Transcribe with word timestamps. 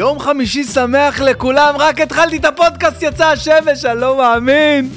יום 0.00 0.18
חמישי 0.18 0.64
שמח 0.64 1.20
לכולם, 1.20 1.74
רק 1.78 2.00
התחלתי 2.00 2.36
את 2.36 2.44
הפודקאסט, 2.44 3.02
יצא 3.02 3.26
השמש, 3.26 3.84
אני 3.84 4.00
לא 4.00 4.16
מאמין. 4.18 4.88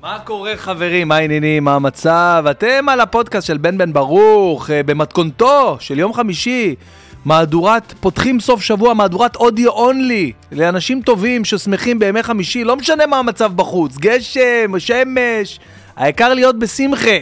מה 0.00 0.18
קורה 0.24 0.52
חברים? 0.56 1.08
מה 1.08 1.16
העניינים? 1.16 1.64
מה 1.64 1.74
המצב? 1.74 2.44
אתם 2.50 2.88
על 2.88 3.00
הפודקאסט 3.00 3.46
של 3.46 3.56
בן 3.56 3.78
בן 3.78 3.92
ברוך, 3.92 4.70
אה, 4.70 4.82
במתכונתו 4.82 5.76
של 5.80 5.98
יום 5.98 6.12
חמישי. 6.12 6.74
מהדורת, 7.24 7.94
פותחים 8.00 8.40
סוף 8.40 8.62
שבוע, 8.62 8.94
מהדורת 8.94 9.36
אודיו 9.36 9.70
אונלי, 9.70 10.32
לאנשים 10.52 11.02
טובים 11.02 11.44
ששמחים 11.44 11.98
בימי 11.98 12.22
חמישי, 12.22 12.64
לא 12.64 12.76
משנה 12.76 13.06
מה 13.06 13.18
המצב 13.18 13.52
בחוץ, 13.56 13.96
גשם, 13.96 14.78
שמש, 14.78 15.60
העיקר 15.96 16.34
להיות 16.34 16.58
בשמחה. 16.58 17.18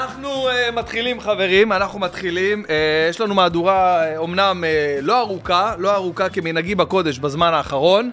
אנחנו 0.00 0.48
uh, 0.48 0.72
מתחילים 0.72 1.20
חברים, 1.20 1.72
אנחנו 1.72 1.98
מתחילים. 1.98 2.64
Uh, 2.64 2.68
יש 3.10 3.20
לנו 3.20 3.34
מהדורה 3.34 4.02
אומנם 4.16 4.64
uh, 4.64 5.02
לא 5.04 5.20
ארוכה, 5.20 5.74
לא 5.78 5.94
ארוכה 5.94 6.28
כמנהגי 6.28 6.74
בקודש 6.74 7.18
בזמן 7.18 7.54
האחרון, 7.54 8.10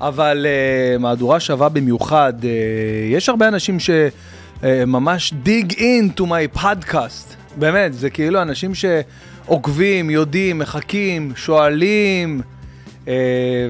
אבל 0.00 0.46
uh, 0.46 0.98
מהדורה 0.98 1.40
שווה 1.40 1.68
במיוחד. 1.68 2.32
Uh, 2.40 2.44
יש 3.10 3.28
הרבה 3.28 3.48
אנשים 3.48 3.76
שממש 3.80 5.32
דיג 5.32 5.72
אין 5.78 6.08
טו 6.08 6.26
מי 6.26 6.48
פודקאסט. 6.48 7.34
באמת, 7.56 7.94
זה 7.94 8.10
כאילו 8.10 8.42
אנשים 8.42 8.72
שעוקבים, 8.74 10.10
יודעים, 10.10 10.58
מחכים, 10.58 11.32
שואלים. 11.36 12.40
Uh, 13.04 13.08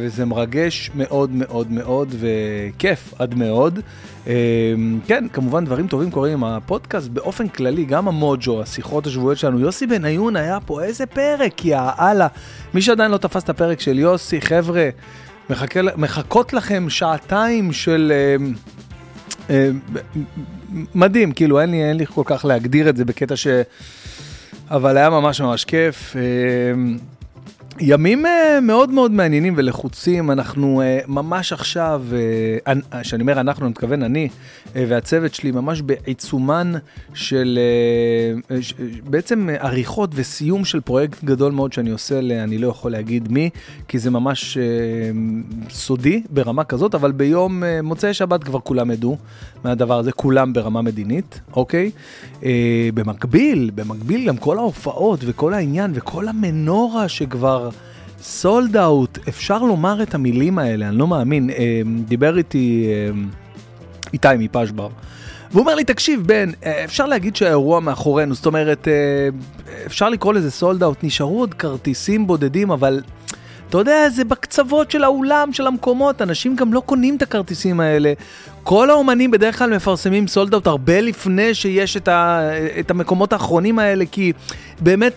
וזה 0.01 0.25
מרגש 0.25 0.91
מאוד 0.95 1.31
מאוד 1.31 1.73
מאוד 1.73 2.15
וכיף 2.21 3.15
עד 3.19 3.35
מאוד. 3.35 3.79
Uh, 4.25 4.29
כן, 5.07 5.25
כמובן 5.33 5.65
דברים 5.65 5.87
טובים 5.87 6.11
קורים 6.11 6.33
עם 6.33 6.45
הפודקאסט 6.45 7.09
באופן 7.09 7.49
כללי, 7.49 7.85
גם 7.85 8.09
המוג'ו, 8.09 8.63
השיחות 8.63 9.07
השבועיות 9.07 9.39
שלנו. 9.39 9.61
יוסי 9.61 9.87
בניון 9.87 10.37
היה 10.37 10.59
פה, 10.67 10.83
איזה 10.83 11.07
פרק, 11.07 11.65
יא 11.65 11.79
אללה. 12.01 12.27
מי 12.75 12.83
שעדיין 12.83 13.11
לא 13.11 13.17
תפס 13.17 13.43
את 13.45 13.49
הפרק 13.49 13.81
של 13.81 13.99
יוסי, 13.99 14.41
חבר'ה, 14.41 14.89
מחכות 15.97 16.53
לכם 16.53 16.91
שעתיים 16.91 17.73
של... 17.73 18.13
Uh, 19.49 19.53
מדהים, 20.95 21.33
כאילו 21.33 21.61
אין 21.61 21.71
לי, 21.71 21.85
אין 21.85 21.97
לי 21.97 22.07
כל 22.07 22.23
כך 22.25 22.45
להגדיר 22.45 22.89
את 22.89 22.97
זה 22.97 23.05
בקטע 23.05 23.37
ש... 23.37 23.47
אבל 24.71 24.97
היה 24.97 25.11
ממש 25.11 25.41
ממש 25.41 25.65
כיף. 25.65 26.17
ימים 27.81 28.27
uh, 28.27 28.29
מאוד 28.63 28.91
מאוד 28.91 29.13
מעניינים 29.13 29.55
ולחוצים, 29.57 30.31
אנחנו 30.31 30.83
uh, 30.83 31.11
ממש 31.11 31.53
עכשיו, 31.53 32.05
כשאני 33.03 33.21
uh, 33.21 33.23
אומר 33.23 33.41
אנחנו, 33.41 33.65
אני 33.65 33.71
מתכוון 33.71 34.03
אני 34.03 34.29
והצוות 34.75 35.35
שלי, 35.35 35.51
ממש 35.51 35.83
בעיצומן 35.83 36.73
של 37.15 37.59
בעצם 39.05 39.49
עריכות 39.59 40.11
וסיום 40.15 40.65
של 40.65 40.81
פרויקט 40.81 41.25
גדול 41.25 41.53
מאוד 41.53 41.73
שאני 41.73 41.91
עושה, 41.91 42.21
ל, 42.21 42.33
אני 42.33 42.59
לא 42.59 42.69
יכול 42.69 42.93
להגיד 42.93 43.33
מי, 43.33 43.51
כי 43.89 43.99
זה 43.99 44.11
ממש 44.11 44.59
סודי 45.71 46.23
ברמה 46.31 46.65
כזאת, 46.65 46.95
אבל 46.95 47.13
ביום 47.13 47.63
מוצאי 47.83 48.15
שבת 48.15 48.45
כבר 48.45 48.61
כולם 48.61 48.91
ידעו 48.91 49.17
מהדבר 49.65 49.99
הזה, 49.99 50.13
כולם 50.13 50.53
ברמה 50.53 50.83
מדינית, 50.83 51.41
אוקיי? 51.57 51.91
במקביל, 52.95 53.71
במקביל 53.75 54.29
גם 54.29 54.37
כל 54.37 54.59
ההופעות 54.59 55.21
וכל 55.23 55.55
העניין 55.55 55.91
וכל 55.95 56.29
המנורה 56.29 57.09
שכבר... 57.09 57.71
סולד 58.23 58.77
אאוט, 58.77 59.19
אפשר 59.29 59.59
לומר 59.59 60.03
את 60.03 60.15
המילים 60.15 60.59
האלה, 60.59 60.89
אני 60.89 60.99
לא 60.99 61.07
מאמין. 61.07 61.51
דיבר 62.09 62.39
איתי 62.39 62.87
איתי 64.13 64.29
מפשבר, 64.39 64.89
והוא 65.51 65.61
אומר 65.61 65.75
לי, 65.75 65.85
תקשיב, 65.85 66.23
בן, 66.27 66.51
אפשר 66.85 67.07
להגיד 67.07 67.37
שהאירוע 67.37 67.81
מאחורינו, 67.81 68.35
זאת 68.35 68.47
אומרת, 68.47 68.89
אפשר 69.87 70.09
לקרוא 70.09 70.35
לזה 70.35 70.51
סולד 70.51 70.83
אאוט, 70.83 71.05
נשארו 71.05 71.41
עוד 71.41 71.55
כרטיסים 71.55 72.27
בודדים, 72.27 72.71
אבל... 72.71 73.01
אתה 73.69 73.79
יודע, 73.79 74.09
זה 74.11 74.25
בקצוות 74.25 74.91
של 74.91 75.05
האולם, 75.05 75.53
של 75.53 75.67
המקומות, 75.67 76.23
אנשים 76.23 76.57
גם 76.57 76.73
לא 76.73 76.83
קונים 76.87 77.17
את 77.17 77.23
הכרטיסים 77.23 77.81
האלה. 77.81 78.13
כל 78.65 78.91
האומנים 78.91 79.31
בדרך 79.31 79.59
כלל 79.59 79.77
מפרסמים 79.77 80.29
sold 80.29 80.55
out 80.55 80.67
הרבה 80.67 81.01
לפני 81.01 81.55
שיש 81.55 81.97
את, 81.97 82.09
ה, 82.09 82.51
את 82.81 82.91
המקומות 82.91 83.33
האחרונים 83.33 83.79
האלה, 83.79 84.05
כי 84.11 84.33
באמת 84.81 85.13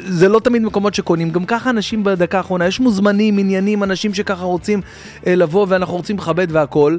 זה 0.00 0.28
לא 0.28 0.40
תמיד 0.40 0.62
מקומות 0.62 0.94
שקונים. 0.94 1.30
גם 1.30 1.44
ככה 1.44 1.70
אנשים 1.70 2.04
בדקה 2.04 2.38
האחרונה, 2.38 2.66
יש 2.66 2.80
מוזמנים, 2.80 3.38
עניינים, 3.38 3.82
אנשים 3.82 4.14
שככה 4.14 4.44
רוצים 4.44 4.80
לבוא 5.26 5.66
ואנחנו 5.68 5.96
רוצים 5.96 6.16
לכבד 6.18 6.46
והכול. 6.50 6.98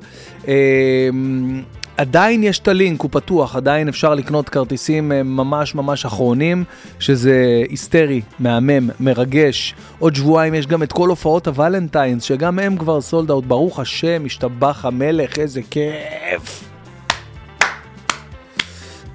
עדיין 1.98 2.44
יש 2.44 2.60
את 2.60 2.68
הלינק, 2.68 3.02
הוא 3.02 3.10
פתוח, 3.12 3.56
עדיין 3.56 3.88
אפשר 3.88 4.16
לקנות 4.16 4.50
כרטיסים 4.50 5.10
ממש 5.10 5.76
ממש 5.76 6.06
אחרונים, 6.06 6.64
שזה 7.00 7.64
היסטרי, 7.70 8.22
מהמם, 8.40 8.90
מרגש. 9.00 9.76
עוד 10.00 10.16
שבועיים 10.16 10.54
יש 10.54 10.68
גם 10.68 10.84
את 10.84 10.92
כל 10.92 11.10
הופעות 11.10 11.48
ה 11.48 11.54
Valentine's, 11.54 12.24
שגם 12.24 12.60
הם 12.60 12.78
כבר 12.78 13.02
sold 13.02 13.32
out, 13.32 13.46
ברוך 13.46 13.80
השם, 13.80 14.24
השתבח 14.26 14.86
המלך, 14.86 15.40
איזה 15.40 15.62
כיף. 15.70 16.71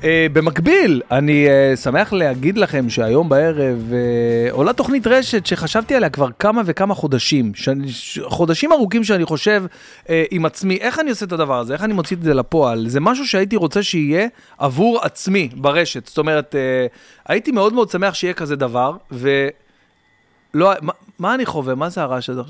Uh, 0.07 0.09
במקביל, 0.33 1.03
אני 1.11 1.47
uh, 1.47 1.77
שמח 1.77 2.13
להגיד 2.13 2.59
לכם 2.59 2.91
שהיום 2.91 3.29
בערב 3.29 3.79
uh, 3.91 4.53
עולה 4.53 4.73
תוכנית 4.73 5.07
רשת 5.07 5.47
שחשבתי 5.47 5.95
עליה 5.95 6.11
כבר 6.11 6.29
כמה 6.39 6.63
וכמה 6.65 6.95
חודשים, 6.95 7.55
שאני, 7.55 7.87
חודשים 8.25 8.73
ארוכים 8.73 9.05
שאני 9.05 9.25
חושב 9.25 9.65
uh, 10.05 10.09
עם 10.31 10.47
עצמי, 10.47 10.77
איך 10.77 10.99
אני 10.99 11.11
עושה 11.11 11.27
את 11.27 11.33
הדבר 11.33 11.59
הזה, 11.59 11.73
איך 11.73 11.83
אני 11.83 11.93
מוציא 11.93 12.17
את 12.17 12.23
זה 12.23 12.35
לפועל, 12.35 12.89
זה 12.89 13.01
משהו 13.01 13.27
שהייתי 13.27 13.57
רוצה 13.57 13.83
שיהיה 13.83 14.29
עבור 14.59 15.01
עצמי 15.03 15.49
ברשת, 15.57 16.07
זאת 16.07 16.19
אומרת, 16.19 16.55
uh, 16.55 17.29
הייתי 17.29 17.53
מאוד 17.53 17.73
מאוד 17.73 17.91
שמח 17.91 18.15
שיהיה 18.15 18.35
כזה 18.35 18.57
דבר, 18.57 18.97
ולא, 19.11 20.73
מה, 20.83 20.93
מה 21.19 21.35
אני 21.35 21.47
חווה, 21.47 21.75
מה 21.75 21.89
זה 21.89 22.03
הרעש 22.03 22.31
הזה? 22.31 22.43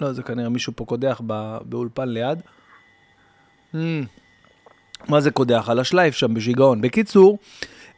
לא, 0.00 0.12
זה 0.12 0.22
כנראה 0.22 0.48
מישהו 0.48 0.72
פה 0.76 0.84
קודח 0.84 1.20
בא, 1.24 1.58
באולפן 1.64 2.08
ליד. 2.08 2.40
Mm. 3.74 3.78
מה 5.08 5.20
זה 5.20 5.30
קודח? 5.30 5.68
על 5.68 5.78
השלייף 5.78 6.14
שם 6.14 6.34
בשיגעון. 6.34 6.80
בקיצור, 6.80 7.38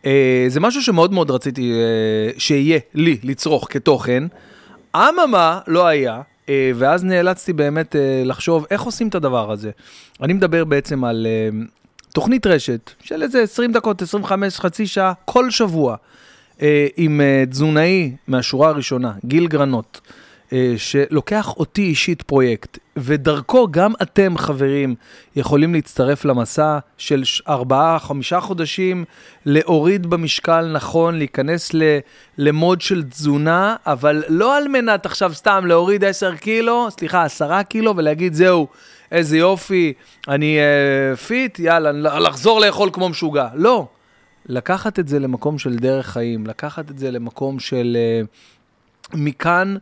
אה, 0.06 0.44
זה 0.49 0.61
משהו 0.61 0.83
שמאוד 0.83 1.12
מאוד 1.12 1.31
רציתי 1.31 1.72
אה, 1.72 2.39
שיהיה 2.39 2.78
לי 2.94 3.19
לצרוך 3.22 3.67
כתוכן. 3.71 4.22
אממה, 4.97 5.61
לא 5.66 5.87
היה, 5.87 6.21
אה, 6.49 6.71
ואז 6.75 7.05
נאלצתי 7.05 7.53
באמת 7.53 7.97
אה, 7.97 8.22
לחשוב 8.25 8.66
איך 8.71 8.83
עושים 8.83 9.09
את 9.09 9.15
הדבר 9.15 9.53
הזה. 9.53 9.71
אני 10.22 10.33
מדבר 10.33 10.65
בעצם 10.65 11.05
על 11.05 11.27
אה, 11.27 11.59
תוכנית 12.12 12.47
רשת 12.47 12.91
של 13.03 13.22
איזה 13.22 13.43
20 13.43 13.72
דקות, 13.72 14.03
25, 14.03 14.61
חצי 14.61 14.87
שעה, 14.87 15.12
כל 15.25 15.50
שבוע, 15.50 15.97
אה, 16.62 16.87
עם 16.97 17.21
אה, 17.21 17.45
תזונאי 17.50 18.12
מהשורה 18.28 18.69
הראשונה, 18.69 19.12
גיל 19.25 19.47
גרנות. 19.47 20.00
שלוקח 20.77 21.57
אותי 21.57 21.83
אישית 21.83 22.23
פרויקט, 22.23 22.79
ודרכו 22.97 23.69
גם 23.71 23.93
אתם, 24.03 24.39
חברים, 24.39 24.95
יכולים 25.37 25.75
להצטרף 25.75 26.25
למסע 26.25 26.79
של 26.99 27.23
ארבעה, 27.49 27.99
חמישה 27.99 28.41
חודשים, 28.41 29.05
להוריד 29.47 30.07
במשקל 30.07 30.73
נכון, 30.73 31.19
להיכנס 31.19 31.71
למוד 32.39 32.81
של 32.81 33.03
תזונה, 33.03 33.77
אבל 33.87 34.23
לא 34.29 34.57
על 34.57 34.69
מנת 34.69 35.07
עכשיו 35.07 35.34
סתם 35.34 35.67
להוריד 35.67 36.04
10 36.04 36.37
קילו, 36.37 36.89
סליחה, 36.91 37.25
10 37.25 37.63
קילו, 37.63 37.97
ולהגיד, 37.97 38.34
זהו, 38.34 38.66
איזה 39.13 39.39
יופי, 39.39 39.93
אני 40.28 40.59
uh, 40.59 41.16
פיט, 41.16 41.59
יאללה, 41.59 41.93
לחזור 42.19 42.60
לאכול 42.60 42.91
כמו 42.93 43.09
משוגע. 43.09 43.48
לא. 43.54 43.87
לקחת 44.48 44.98
את 44.98 45.09
זה 45.09 45.19
למקום 45.19 45.59
של 45.59 45.77
דרך 45.77 46.07
חיים, 46.07 46.47
לקחת 46.47 46.91
את 46.91 46.98
זה 46.98 47.10
למקום 47.10 47.59
של 47.59 47.97
uh, 47.97 49.16
מכאן, 49.16 49.77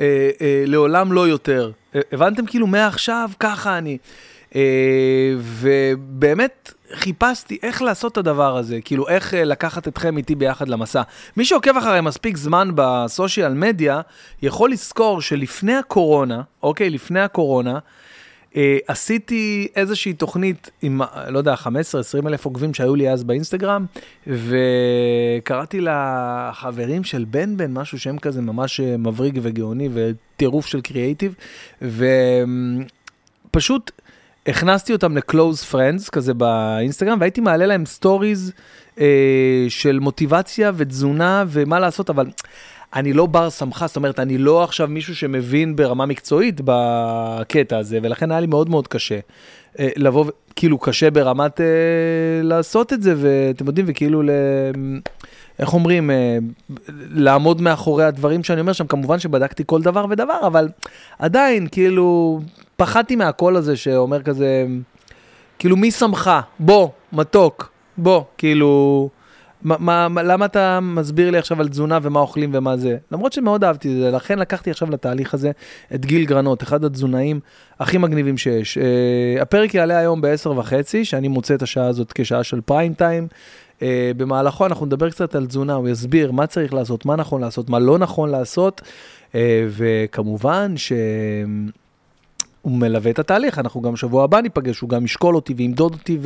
אה, 0.00 0.30
אה, 0.40 0.64
לעולם 0.66 1.12
לא 1.12 1.28
יותר. 1.28 1.70
אה, 1.94 2.00
הבנתם? 2.12 2.46
כאילו, 2.46 2.66
מעכשיו 2.66 3.30
ככה 3.40 3.78
אני. 3.78 3.98
ובאמת 5.38 6.72
חיפשתי 6.94 7.58
איך 7.62 7.82
לעשות 7.82 8.12
את 8.12 8.16
הדבר 8.16 8.56
הזה, 8.56 8.78
כאילו 8.84 9.08
איך 9.08 9.34
לקחת 9.36 9.88
אתכם 9.88 10.16
איתי 10.16 10.34
ביחד 10.34 10.68
למסע. 10.68 11.02
מי 11.36 11.44
שעוקב 11.44 11.76
אחרי 11.76 12.00
מספיק 12.00 12.36
זמן 12.36 12.70
בסושיאל 12.74 13.54
מדיה, 13.54 14.00
יכול 14.42 14.70
לזכור 14.70 15.20
שלפני 15.20 15.74
הקורונה, 15.74 16.42
אוקיי, 16.62 16.90
לפני 16.90 17.20
הקורונה, 17.20 17.78
עשיתי 18.86 19.68
איזושהי 19.76 20.12
תוכנית 20.12 20.70
עם, 20.82 21.00
לא 21.28 21.38
יודע, 21.38 21.54
15-20 21.54 21.68
אלף 22.26 22.44
עוקבים 22.44 22.74
שהיו 22.74 22.94
לי 22.94 23.10
אז 23.10 23.24
באינסטגרם, 23.24 23.86
וקראתי 24.26 25.80
לחברים 25.80 27.04
של 27.04 27.24
בן 27.30 27.56
בן, 27.56 27.72
משהו 27.72 27.98
שהם 27.98 28.18
כזה 28.18 28.40
ממש 28.40 28.80
אה, 28.80 28.96
מבריג 28.96 29.38
וגאוני 29.42 29.88
וטירוף 29.92 30.66
של 30.66 30.80
קריאייטיב, 30.80 31.34
ופשוט 33.50 33.90
הכנסתי 34.46 34.92
אותם 34.92 35.16
ל-close 35.16 35.72
friends 35.72 36.10
כזה 36.12 36.34
באינסטגרם, 36.34 37.20
והייתי 37.20 37.40
מעלה 37.40 37.66
להם 37.66 37.86
stories 37.86 38.52
אה, 39.00 39.66
של 39.68 39.98
מוטיבציה 39.98 40.72
ותזונה 40.76 41.44
ומה 41.48 41.80
לעשות, 41.80 42.10
אבל... 42.10 42.26
אני 42.94 43.12
לא 43.12 43.26
בר 43.26 43.50
סמכה, 43.50 43.86
זאת 43.86 43.96
אומרת, 43.96 44.18
אני 44.18 44.38
לא 44.38 44.64
עכשיו 44.64 44.88
מישהו 44.88 45.16
שמבין 45.16 45.76
ברמה 45.76 46.06
מקצועית 46.06 46.60
בקטע 46.64 47.78
הזה, 47.78 47.98
ולכן 48.02 48.30
היה 48.30 48.40
לי 48.40 48.46
מאוד 48.46 48.70
מאוד 48.70 48.88
קשה. 48.88 49.18
אה, 49.78 49.88
לבוא, 49.96 50.24
כאילו, 50.56 50.78
קשה 50.78 51.10
ברמת 51.10 51.60
אה, 51.60 51.66
לעשות 52.42 52.92
את 52.92 53.02
זה, 53.02 53.14
ואתם 53.16 53.66
יודעים, 53.66 53.86
וכאילו, 53.88 54.22
ל... 54.22 54.30
איך 55.58 55.74
אומרים, 55.74 56.10
אה, 56.10 56.38
לעמוד 57.10 57.60
מאחורי 57.60 58.04
הדברים 58.04 58.44
שאני 58.44 58.60
אומר 58.60 58.72
שם, 58.72 58.86
כמובן 58.86 59.18
שבדקתי 59.18 59.62
כל 59.66 59.82
דבר 59.82 60.06
ודבר, 60.10 60.38
אבל 60.46 60.68
עדיין, 61.18 61.66
כאילו, 61.66 62.40
פחדתי 62.76 63.16
מהקול 63.16 63.56
הזה 63.56 63.76
שאומר 63.76 64.22
כזה, 64.22 64.66
כאילו, 65.58 65.76
מי 65.76 65.90
שמך? 65.90 66.30
בוא, 66.58 66.88
מתוק, 67.12 67.70
בוא, 67.98 68.22
כאילו... 68.38 69.08
מה, 69.62 70.08
מה, 70.08 70.22
למה 70.22 70.44
אתה 70.44 70.80
מסביר 70.82 71.30
לי 71.30 71.38
עכשיו 71.38 71.60
על 71.60 71.68
תזונה 71.68 71.98
ומה 72.02 72.20
אוכלים 72.20 72.50
ומה 72.52 72.76
זה? 72.76 72.96
למרות 73.12 73.32
שמאוד 73.32 73.64
אהבתי 73.64 73.92
את 73.92 73.98
זה, 73.98 74.10
לכן 74.10 74.38
לקחתי 74.38 74.70
עכשיו 74.70 74.90
לתהליך 74.90 75.34
הזה 75.34 75.50
את 75.94 76.06
גיל 76.06 76.24
גרנות, 76.24 76.62
אחד 76.62 76.84
התזונאים 76.84 77.40
הכי 77.80 77.98
מגניבים 77.98 78.38
שיש. 78.38 78.78
Uh, 78.78 79.42
הפרק 79.42 79.74
יעלה 79.74 79.98
היום 79.98 80.20
ב-10 80.20 80.48
וחצי, 80.48 81.04
שאני 81.04 81.28
מוצא 81.28 81.54
את 81.54 81.62
השעה 81.62 81.86
הזאת 81.86 82.12
כשעה 82.14 82.44
של 82.44 82.60
פריים 82.60 82.94
טיים. 82.94 83.28
Uh, 83.78 83.82
במהלכו 84.16 84.66
אנחנו 84.66 84.86
נדבר 84.86 85.10
קצת 85.10 85.34
על 85.34 85.46
תזונה, 85.46 85.74
הוא 85.74 85.88
יסביר 85.88 86.32
מה 86.32 86.46
צריך 86.46 86.74
לעשות, 86.74 87.06
מה 87.06 87.16
נכון 87.16 87.40
לעשות, 87.40 87.70
מה 87.70 87.78
לא 87.78 87.98
נכון 87.98 88.30
לעשות, 88.30 88.80
uh, 89.32 89.34
וכמובן 89.68 90.76
ש... 90.76 90.92
הוא 92.62 92.72
מלווה 92.72 93.10
את 93.10 93.18
התהליך, 93.18 93.58
אנחנו 93.58 93.82
גם 93.82 93.96
שבוע 93.96 94.24
הבא 94.24 94.40
ניפגש, 94.40 94.80
הוא 94.80 94.90
גם 94.90 95.04
ישקול 95.04 95.36
אותי 95.36 95.54
וימדוד 95.54 95.92
אותי, 95.92 96.18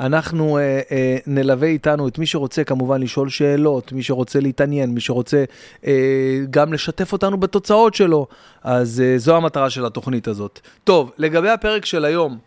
ואנחנו 0.00 0.58
אה, 0.58 0.80
אה, 0.90 1.16
נלווה 1.26 1.68
איתנו 1.68 2.08
את 2.08 2.18
מי 2.18 2.26
שרוצה 2.26 2.64
כמובן 2.64 3.02
לשאול 3.02 3.28
שאלות, 3.28 3.92
מי 3.92 4.02
שרוצה 4.02 4.40
להתעניין, 4.40 4.90
מי 4.90 5.00
שרוצה 5.00 5.44
אה, 5.86 6.40
גם 6.50 6.72
לשתף 6.72 7.12
אותנו 7.12 7.36
בתוצאות 7.36 7.94
שלו, 7.94 8.26
אז 8.62 9.00
אה, 9.00 9.18
זו 9.18 9.36
המטרה 9.36 9.70
של 9.70 9.86
התוכנית 9.86 10.28
הזאת. 10.28 10.60
טוב, 10.84 11.12
לגבי 11.18 11.50
הפרק 11.50 11.84
של 11.84 12.04
היום, 12.04 12.38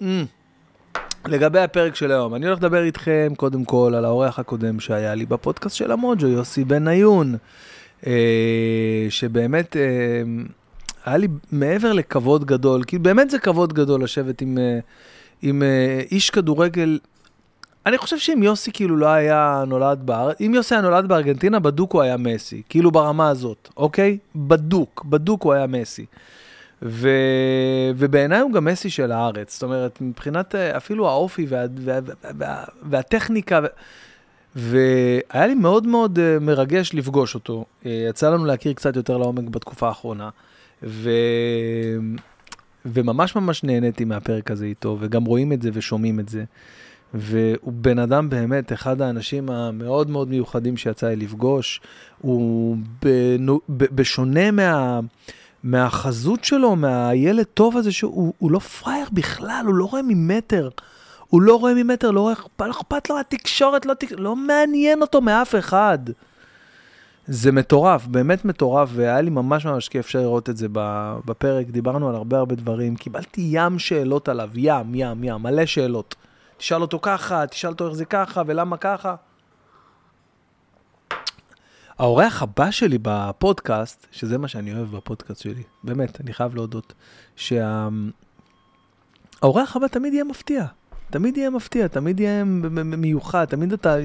mm, 0.00 0.04
לגבי 1.26 1.60
הפרק 1.60 1.94
של 1.94 2.10
היום, 2.10 2.34
אני 2.34 2.46
הולך 2.46 2.58
לדבר 2.58 2.82
איתכם 2.82 3.32
קודם 3.36 3.64
כל 3.64 3.92
על 3.96 4.04
האורח 4.04 4.38
הקודם 4.38 4.80
שהיה 4.80 5.14
לי 5.14 5.26
בפודקאסט 5.26 5.76
של 5.76 5.92
המוג'ו, 5.92 6.26
יוסי 6.26 6.64
בניון, 6.64 7.36
אה, 8.06 9.06
שבאמת... 9.08 9.76
אה, 9.76 10.22
היה 11.04 11.16
לי 11.16 11.28
מעבר 11.52 11.92
לכבוד 11.92 12.44
גדול, 12.44 12.84
כי 12.84 12.98
באמת 12.98 13.30
זה 13.30 13.38
כבוד 13.38 13.72
גדול 13.72 14.04
לשבת 14.04 14.40
עם, 14.40 14.58
אה, 14.58 14.78
עם 15.42 15.62
אה, 15.62 16.00
איש 16.10 16.30
כדורגל. 16.30 16.98
אני 17.86 17.98
חושב 17.98 18.18
שאם 18.18 18.42
יוסי 18.42 18.72
כאילו 18.72 18.96
לא 18.96 19.06
היה 19.06 19.64
נולד 19.66 19.98
בארץ, 20.04 20.36
אם 20.40 20.54
יוסי 20.54 20.74
היה 20.74 20.82
נולד 20.82 21.08
בארגנטינה, 21.08 21.58
בדוק 21.58 21.92
הוא 21.92 22.02
היה 22.02 22.16
מסי, 22.16 22.62
כאילו 22.68 22.90
ברמה 22.90 23.28
הזאת, 23.28 23.68
אוקיי? 23.76 24.18
בדוק, 24.36 25.04
בדוק 25.04 25.42
הוא 25.42 25.52
היה 25.52 25.66
מסי. 25.66 26.06
ו... 26.82 27.08
ובעיניי 27.96 28.40
הוא 28.40 28.52
גם 28.52 28.64
מסי 28.64 28.90
של 28.90 29.12
הארץ, 29.12 29.52
זאת 29.52 29.62
אומרת, 29.62 30.00
מבחינת 30.00 30.54
אה, 30.54 30.76
אפילו 30.76 31.08
האופי 31.08 31.46
וה... 31.48 31.64
וה... 31.84 31.98
וה... 32.38 32.64
והטכניקה, 32.82 33.60
ו... 33.62 33.66
והיה 34.56 35.46
לי 35.46 35.54
מאוד 35.54 35.86
מאוד 35.86 36.18
מרגש 36.40 36.94
לפגוש 36.94 37.34
אותו. 37.34 37.64
יצא 37.84 38.30
לנו 38.30 38.44
להכיר 38.44 38.72
קצת 38.72 38.96
יותר 38.96 39.16
לעומק 39.16 39.48
בתקופה 39.48 39.88
האחרונה. 39.88 40.28
ו... 40.82 41.10
וממש 42.86 43.36
ממש 43.36 43.64
נהניתי 43.64 44.04
מהפרק 44.04 44.50
הזה 44.50 44.64
איתו, 44.64 44.96
וגם 45.00 45.24
רואים 45.24 45.52
את 45.52 45.62
זה 45.62 45.70
ושומעים 45.72 46.20
את 46.20 46.28
זה. 46.28 46.44
והוא 47.14 47.72
בן 47.72 47.98
אדם 47.98 48.30
באמת, 48.30 48.72
אחד 48.72 49.00
האנשים 49.02 49.50
המאוד 49.50 50.10
מאוד 50.10 50.28
מיוחדים 50.28 50.76
שיצא 50.76 51.08
לי 51.08 51.16
לפגוש. 51.16 51.80
הוא 52.20 52.76
בנו, 53.02 53.60
בשונה 53.68 54.50
מה, 54.50 55.00
מהחזות 55.62 56.44
שלו, 56.44 56.76
מהילד 56.76 57.44
טוב 57.44 57.76
הזה, 57.76 57.92
שהוא 57.92 58.34
הוא 58.38 58.50
לא 58.50 58.58
פראייר 58.58 59.06
בכלל, 59.12 59.62
הוא 59.66 59.74
לא 59.74 59.84
רואה 59.84 60.02
ממטר. 60.02 60.68
הוא 61.28 61.42
לא 61.42 61.56
רואה 61.56 61.74
ממטר, 61.74 62.10
לא 62.10 62.20
רואה, 62.20 62.34
לא 62.60 62.70
אכפת 62.70 63.10
לו 63.10 63.20
התקשורת, 63.20 63.86
לא, 63.86 63.94
לא 64.10 64.36
מעניין 64.36 65.00
אותו 65.00 65.20
מאף 65.20 65.54
אחד. 65.54 65.98
זה 67.26 67.52
מטורף, 67.52 68.06
באמת 68.06 68.44
מטורף, 68.44 68.88
והיה 68.92 69.20
לי 69.20 69.30
ממש 69.30 69.66
ממש 69.66 69.88
כיף 69.88 70.14
לראות 70.14 70.50
את 70.50 70.56
זה 70.56 70.66
בפרק. 71.24 71.66
דיברנו 71.66 72.08
על 72.08 72.14
הרבה 72.14 72.38
הרבה 72.38 72.54
דברים, 72.54 72.96
קיבלתי 72.96 73.48
ים 73.52 73.78
שאלות 73.78 74.28
עליו, 74.28 74.50
ים, 74.54 74.94
ים, 74.94 75.24
ים, 75.24 75.42
מלא 75.42 75.66
שאלות. 75.66 76.14
תשאל 76.56 76.82
אותו 76.82 76.98
ככה, 77.02 77.46
תשאל 77.46 77.70
אותו 77.70 77.86
איך 77.86 77.94
זה 77.94 78.04
ככה, 78.04 78.42
ולמה 78.46 78.76
ככה. 78.76 79.14
האורח 81.98 82.42
הבא 82.42 82.70
שלי 82.70 82.98
בפודקאסט, 83.02 84.06
שזה 84.12 84.38
מה 84.38 84.48
שאני 84.48 84.74
אוהב 84.74 84.96
בפודקאסט 84.96 85.40
שלי, 85.40 85.62
באמת, 85.84 86.20
אני 86.20 86.32
חייב 86.32 86.54
להודות, 86.54 86.92
שהאורח 87.36 88.06
הבא 89.76 89.86
תמיד 89.86 90.12
יהיה 90.14 90.24
מפתיע. 90.24 90.66
תמיד 91.12 91.36
יהיה 91.36 91.50
מפתיע, 91.50 91.88
תמיד 91.88 92.20
יהיה 92.20 92.44
מיוחד, 92.84 93.44
תמיד 93.44 93.72
אתה, 93.72 93.96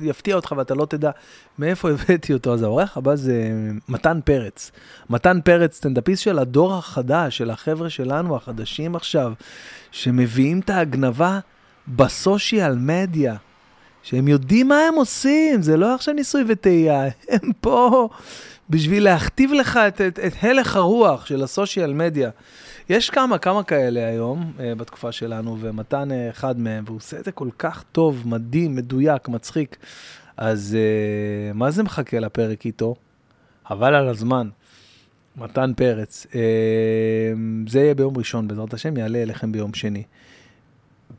יפתיע 0.00 0.36
אותך 0.36 0.54
ואתה 0.56 0.74
לא 0.74 0.86
תדע 0.86 1.10
מאיפה 1.58 1.90
הבאתי 1.92 2.32
אותו. 2.32 2.54
אז 2.54 2.62
האורח 2.62 2.96
הבא 2.96 3.16
זה 3.16 3.52
מתן 3.88 4.20
פרץ. 4.24 4.70
מתן 5.10 5.40
פרץ, 5.44 5.76
סטנדאפיסט 5.76 6.22
של 6.22 6.38
הדור 6.38 6.74
החדש, 6.74 7.38
של 7.38 7.50
החבר'ה 7.50 7.90
שלנו, 7.90 8.36
החדשים 8.36 8.96
עכשיו, 8.96 9.32
שמביאים 9.90 10.60
את 10.60 10.70
ההגנבה 10.70 11.38
בסושיאל 11.88 12.74
מדיה. 12.74 13.36
שהם 14.02 14.28
יודעים 14.28 14.68
מה 14.68 14.78
הם 14.88 14.94
עושים, 14.94 15.62
זה 15.62 15.76
לא 15.76 15.94
עכשיו 15.94 16.14
ניסוי 16.14 16.44
וטעייה, 16.48 17.04
הם 17.32 17.50
פה 17.60 18.08
בשביל 18.70 19.04
להכתיב 19.04 19.52
לך 19.52 19.76
את, 19.76 20.00
את, 20.00 20.18
את 20.18 20.32
הלך 20.42 20.76
הרוח 20.76 21.26
של 21.26 21.42
הסושיאל 21.42 21.92
מדיה. 21.92 22.30
יש 22.88 23.10
כמה, 23.10 23.38
כמה 23.38 23.62
כאלה 23.62 24.06
היום, 24.08 24.52
uh, 24.56 24.60
בתקופה 24.78 25.12
שלנו, 25.12 25.56
ומתן 25.60 26.08
uh, 26.10 26.30
אחד 26.30 26.58
מהם, 26.58 26.84
והוא 26.86 26.96
עושה 26.96 27.18
את 27.18 27.24
זה 27.24 27.32
כל 27.32 27.48
כך 27.58 27.84
טוב, 27.92 28.22
מדהים, 28.26 28.76
מדויק, 28.76 29.28
מצחיק. 29.28 29.76
אז 30.36 30.76
uh, 30.76 31.56
מה 31.56 31.70
זה 31.70 31.82
מחכה 31.82 32.18
לפרק 32.18 32.66
איתו? 32.66 32.94
חבל 33.66 33.94
על 33.94 34.08
הזמן. 34.08 34.48
מתן 35.36 35.72
פרץ. 35.76 36.26
Uh, 36.30 36.34
זה 37.68 37.80
יהיה 37.80 37.94
ביום 37.94 38.16
ראשון, 38.16 38.48
בעזרת 38.48 38.74
השם, 38.74 38.96
יעלה 38.96 39.22
אליכם 39.22 39.52
ביום 39.52 39.74
שני. 39.74 40.02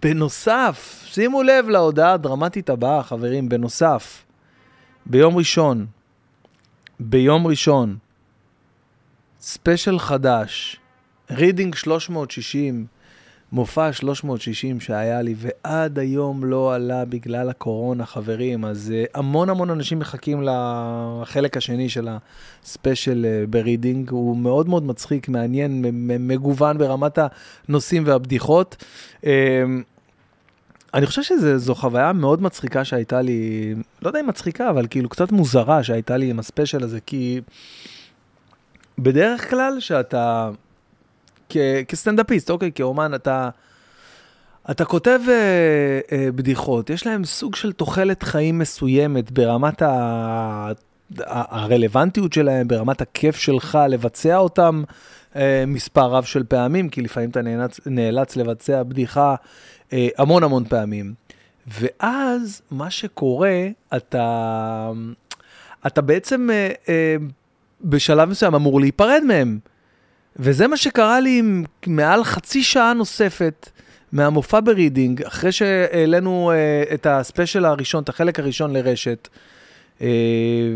בנוסף, 0.01 1.04
שימו 1.06 1.44
לב 1.44 1.70
להודעה 1.70 2.13
הדרמטית 2.13 2.70
הבאה, 2.70 3.04
חברים, 3.04 3.50
בנוסף, 3.50 4.24
ביום 5.06 5.38
ראשון, 5.38 5.86
ביום 7.00 7.48
ראשון, 7.48 7.98
special 9.40 10.00
חדש, 10.00 10.80
רידינג 11.32 11.75
360, 11.75 12.86
מופע 13.51 13.94
360 13.94 14.79
שהיה 14.79 15.22
לי, 15.22 15.36
ועד 15.38 16.00
היום 16.00 16.46
לא 16.46 16.75
עלה 16.75 17.05
בגלל 17.05 17.50
הקורונה, 17.50 18.05
חברים. 18.05 18.65
אז 18.65 18.94
אה, 18.94 19.10
המון 19.13 19.50
המון 19.50 19.70
אנשים 19.70 20.00
מחכים 20.00 20.44
לחלק 20.44 21.58
השני 21.58 21.89
של 21.89 22.08
ה 22.64 22.71
special 22.71 23.25
אה, 23.25 23.50
ברידינג. 23.50 24.10
הוא 24.10 24.38
מאוד 24.38 24.70
מאוד 24.70 24.84
מצחיק, 24.84 25.29
מעניין, 25.29 25.86
מגוון 26.27 26.77
ברמת 26.77 27.20
הנושאים 27.67 28.03
והבדיחות. 28.05 28.84
אה, 29.22 29.25
אני 30.94 31.05
חושב 31.05 31.24
שזו 31.24 31.75
חוויה 31.75 32.13
מאוד 32.13 32.41
מצחיקה 32.41 32.86
שהייתה 32.86 33.22
לי, 33.22 33.74
לא 34.01 34.08
יודע 34.08 34.20
אם 34.20 34.27
מצחיקה, 34.27 34.70
אבל 34.70 34.88
כאילו 34.89 35.10
קצת 35.10 35.32
מוזרה 35.32 35.84
שהייתה 35.84 36.17
לי 36.17 36.29
עם 36.29 36.39
הספיישל 36.39 36.84
הזה, 36.84 37.00
כי 37.05 37.41
בדרך 39.00 39.50
כלל 39.50 39.79
שאתה 39.79 40.50
כסטנדאפיסט, 41.88 42.50
אוקיי, 42.50 42.72
כאומן, 42.75 43.14
אתה, 43.16 43.50
אתה 44.72 44.86
כותב 44.86 45.20
אה, 45.30 46.00
אה, 46.12 46.32
בדיחות, 46.32 46.90
יש 46.90 47.08
להם 47.08 47.25
סוג 47.25 47.56
של 47.56 47.72
תוחלת 47.72 48.24
חיים 48.24 48.60
מסוימת 48.60 49.32
ברמת 49.32 49.82
ה... 49.82 50.72
הרלוונטיות 51.20 52.34
שלהם, 52.34 52.68
ברמת 52.68 53.02
הכיף 53.02 53.36
שלך 53.36 53.78
לבצע 53.90 54.38
אותם 54.38 54.84
אה, 55.36 55.64
מספר 55.68 56.06
רב 56.06 56.24
של 56.24 56.44
פעמים, 56.44 56.90
כי 56.90 57.02
לפעמים 57.02 57.30
אתה 57.30 57.42
נאלץ, 57.42 57.80
נאלץ 57.86 58.36
לבצע 58.36 58.84
בדיחה 58.84 59.36
אה, 59.94 60.08
המון 60.18 60.44
המון 60.44 60.66
פעמים. 60.66 61.14
ואז 61.68 62.62
מה 62.72 62.90
שקורה, 62.90 63.68
אתה, 63.96 64.92
אתה 65.88 66.02
בעצם 66.02 66.50
אה, 66.50 66.72
אה, 66.90 67.16
בשלב 67.82 68.30
מסוים 68.30 68.56
אמור 68.56 68.80
להיפרד 68.80 69.22
מהם. 69.28 69.60
וזה 70.36 70.68
מה 70.68 70.77
שקרה 70.77 71.20
לי 71.20 71.39
עם 71.39 71.63
מעל 71.88 72.24
חצי 72.24 72.63
שעה 72.63 72.94
נוספת 72.94 73.70
מהמופע 74.12 74.60
ברידינג, 74.60 75.24
אחרי 75.24 75.51
שהעלינו 75.51 76.51
אה, 76.52 76.94
את 76.94 77.06
ה 77.06 77.13
special 77.13 77.66
הראשון, 77.65 78.04
את 78.04 78.10
החלק 78.10 78.39
הראשון 78.39 78.74
לרשת. 78.74 79.27
אה, 80.00 80.02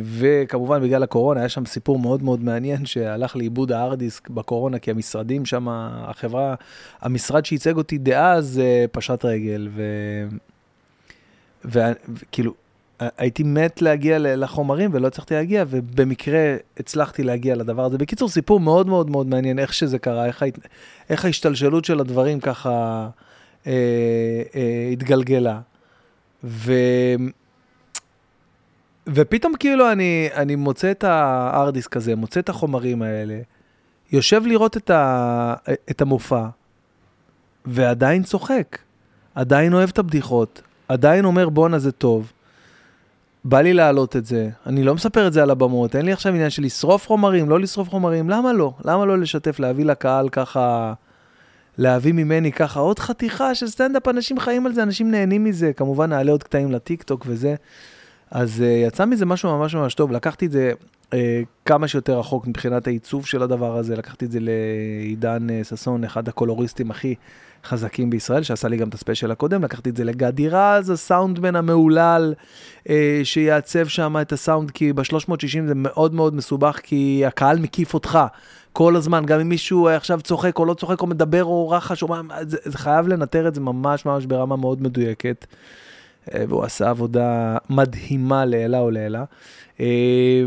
וכמובן 0.03 0.83
בגלל 0.83 1.03
הקורונה 1.03 1.39
היה 1.39 1.49
שם 1.49 1.65
סיפור 1.65 1.99
מאוד 1.99 2.23
מאוד 2.23 2.43
מעניין 2.43 2.85
שהלך 2.85 3.35
לאיבוד 3.35 3.71
הארד 3.71 3.99
דיסק 3.99 4.29
בקורונה 4.29 4.79
כי 4.79 4.91
המשרדים 4.91 5.45
שם, 5.45 5.67
החברה, 5.69 6.55
המשרד 7.01 7.45
שייצג 7.45 7.77
אותי 7.77 7.97
דאז 7.97 8.61
uh, 8.61 8.87
פשט 8.91 9.25
רגל 9.25 9.69
וכאילו 11.65 12.53
הייתי 12.99 13.43
מת 13.43 13.81
להגיע 13.81 14.17
לחומרים 14.19 14.89
ולא 14.93 15.07
הצלחתי 15.07 15.33
להגיע, 15.33 15.63
ובמקרה 15.69 16.55
הצלחתי 16.77 17.23
להגיע 17.23 17.55
לדבר 17.55 17.85
הזה. 17.85 17.97
בקיצור, 17.97 18.29
סיפור 18.29 18.59
מאוד 18.59 18.87
מאוד 18.87 19.09
מאוד 19.09 19.27
מעניין 19.27 19.59
איך 19.59 19.73
שזה 19.73 19.99
קרה, 19.99 20.25
איך, 20.25 20.43
איך 21.09 21.25
ההשתלשלות 21.25 21.85
של 21.85 21.99
הדברים 21.99 22.39
ככה 22.39 23.07
אה, 23.67 23.71
אה, 24.55 24.89
התגלגלה. 24.91 25.59
ו... 26.43 26.73
ופתאום 29.07 29.53
כאילו 29.59 29.91
אני, 29.91 30.29
אני 30.33 30.55
מוצא 30.55 30.91
את 30.91 31.03
הארדיסק 31.03 31.97
הזה, 31.97 32.15
מוצא 32.15 32.39
את 32.39 32.49
החומרים 32.49 33.01
האלה, 33.01 33.39
יושב 34.11 34.41
לראות 34.45 34.77
את, 34.77 34.89
ה, 34.89 35.53
את 35.89 36.01
המופע, 36.01 36.45
ועדיין 37.65 38.23
צוחק, 38.23 38.77
עדיין 39.35 39.73
אוהב 39.73 39.89
את 39.89 39.99
הבדיחות, 39.99 40.61
עדיין 40.87 41.25
אומר 41.25 41.49
בואנה 41.49 41.79
זה 41.79 41.91
טוב. 41.91 42.31
בא 43.43 43.61
לי 43.61 43.73
להעלות 43.73 44.15
את 44.15 44.25
זה, 44.25 44.49
אני 44.65 44.83
לא 44.83 44.95
מספר 44.95 45.27
את 45.27 45.33
זה 45.33 45.43
על 45.43 45.51
הבמות, 45.51 45.95
אין 45.95 46.05
לי 46.05 46.11
עכשיו 46.11 46.33
עניין 46.33 46.49
של 46.49 46.63
לשרוף 46.63 47.07
חומרים, 47.07 47.49
לא 47.49 47.59
לשרוף 47.59 47.89
חומרים, 47.89 48.29
למה 48.29 48.53
לא? 48.53 48.73
למה 48.85 49.05
לא 49.05 49.17
לשתף, 49.17 49.59
להביא 49.59 49.85
לקהל 49.85 50.29
ככה, 50.29 50.93
להביא 51.77 52.13
ממני 52.13 52.51
ככה 52.51 52.79
עוד 52.79 52.99
חתיכה 52.99 53.55
של 53.55 53.67
סטנדאפ, 53.67 54.07
אנשים 54.07 54.39
חיים 54.39 54.65
על 54.65 54.73
זה, 54.73 54.83
אנשים 54.83 55.11
נהנים 55.11 55.43
מזה, 55.43 55.73
כמובן 55.73 56.09
נעלה 56.09 56.31
עוד 56.31 56.43
קטעים 56.43 56.71
לטיק 56.71 57.03
טוק 57.03 57.25
וזה. 57.27 57.55
אז 58.31 58.59
uh, 58.59 58.87
יצא 58.87 59.05
מזה 59.05 59.25
משהו 59.25 59.57
ממש 59.57 59.75
ממש 59.75 59.93
טוב, 59.93 60.11
לקחתי 60.11 60.45
את 60.45 60.51
זה 60.51 60.71
uh, 61.11 61.15
כמה 61.65 61.87
שיותר 61.87 62.19
רחוק 62.19 62.47
מבחינת 62.47 62.87
העיצוב 62.87 63.25
של 63.25 63.43
הדבר 63.43 63.77
הזה, 63.77 63.95
לקחתי 63.95 64.25
את 64.25 64.31
זה 64.31 64.39
לעידן 64.41 65.47
uh, 65.49 65.63
ששון, 65.63 66.03
אחד 66.03 66.27
הקולוריסטים 66.27 66.91
הכי 66.91 67.15
חזקים 67.65 68.09
בישראל, 68.09 68.43
שעשה 68.43 68.67
לי 68.67 68.77
גם 68.77 68.89
את 68.89 68.93
הספיישל 68.93 69.31
הקודם, 69.31 69.63
לקחתי 69.63 69.89
את 69.89 69.97
זה 69.97 70.03
לגדי 70.03 70.49
רז, 70.49 70.89
הסאונדמן 70.89 71.55
המהולל, 71.55 72.33
uh, 72.83 72.89
שיעצב 73.23 73.87
שם 73.87 74.15
את 74.21 74.31
הסאונד, 74.31 74.71
כי 74.71 74.93
ב-360 74.93 75.67
זה 75.67 75.75
מאוד 75.75 76.13
מאוד 76.13 76.35
מסובך, 76.35 76.79
כי 76.83 77.23
הקהל 77.27 77.59
מקיף 77.59 77.93
אותך. 77.93 78.19
כל 78.73 78.95
הזמן, 78.95 79.25
גם 79.25 79.39
אם 79.39 79.49
מישהו 79.49 79.89
עכשיו 79.89 80.21
צוחק 80.21 80.59
או 80.59 80.65
לא 80.65 80.73
צוחק 80.73 81.01
או 81.01 81.07
מדבר 81.07 81.43
או 81.43 81.69
רחש, 81.69 82.03
או 82.03 82.07
מה, 82.07 82.21
זה, 82.41 82.57
זה 82.63 82.77
חייב 82.77 83.07
לנטר 83.07 83.47
את 83.47 83.55
זה 83.55 83.61
ממש 83.61 84.05
ממש 84.05 84.25
ברמה 84.25 84.55
מאוד 84.55 84.81
מדויקת. 84.81 85.45
אה, 86.33 86.43
והוא 86.47 86.63
עשה 86.63 86.89
עבודה 86.89 87.57
מדהימה 87.69 88.45
לעילה 88.45 88.79
או 88.79 88.91
לעילה. 88.91 89.23
אה, 89.79 89.85
אה, 89.85 90.45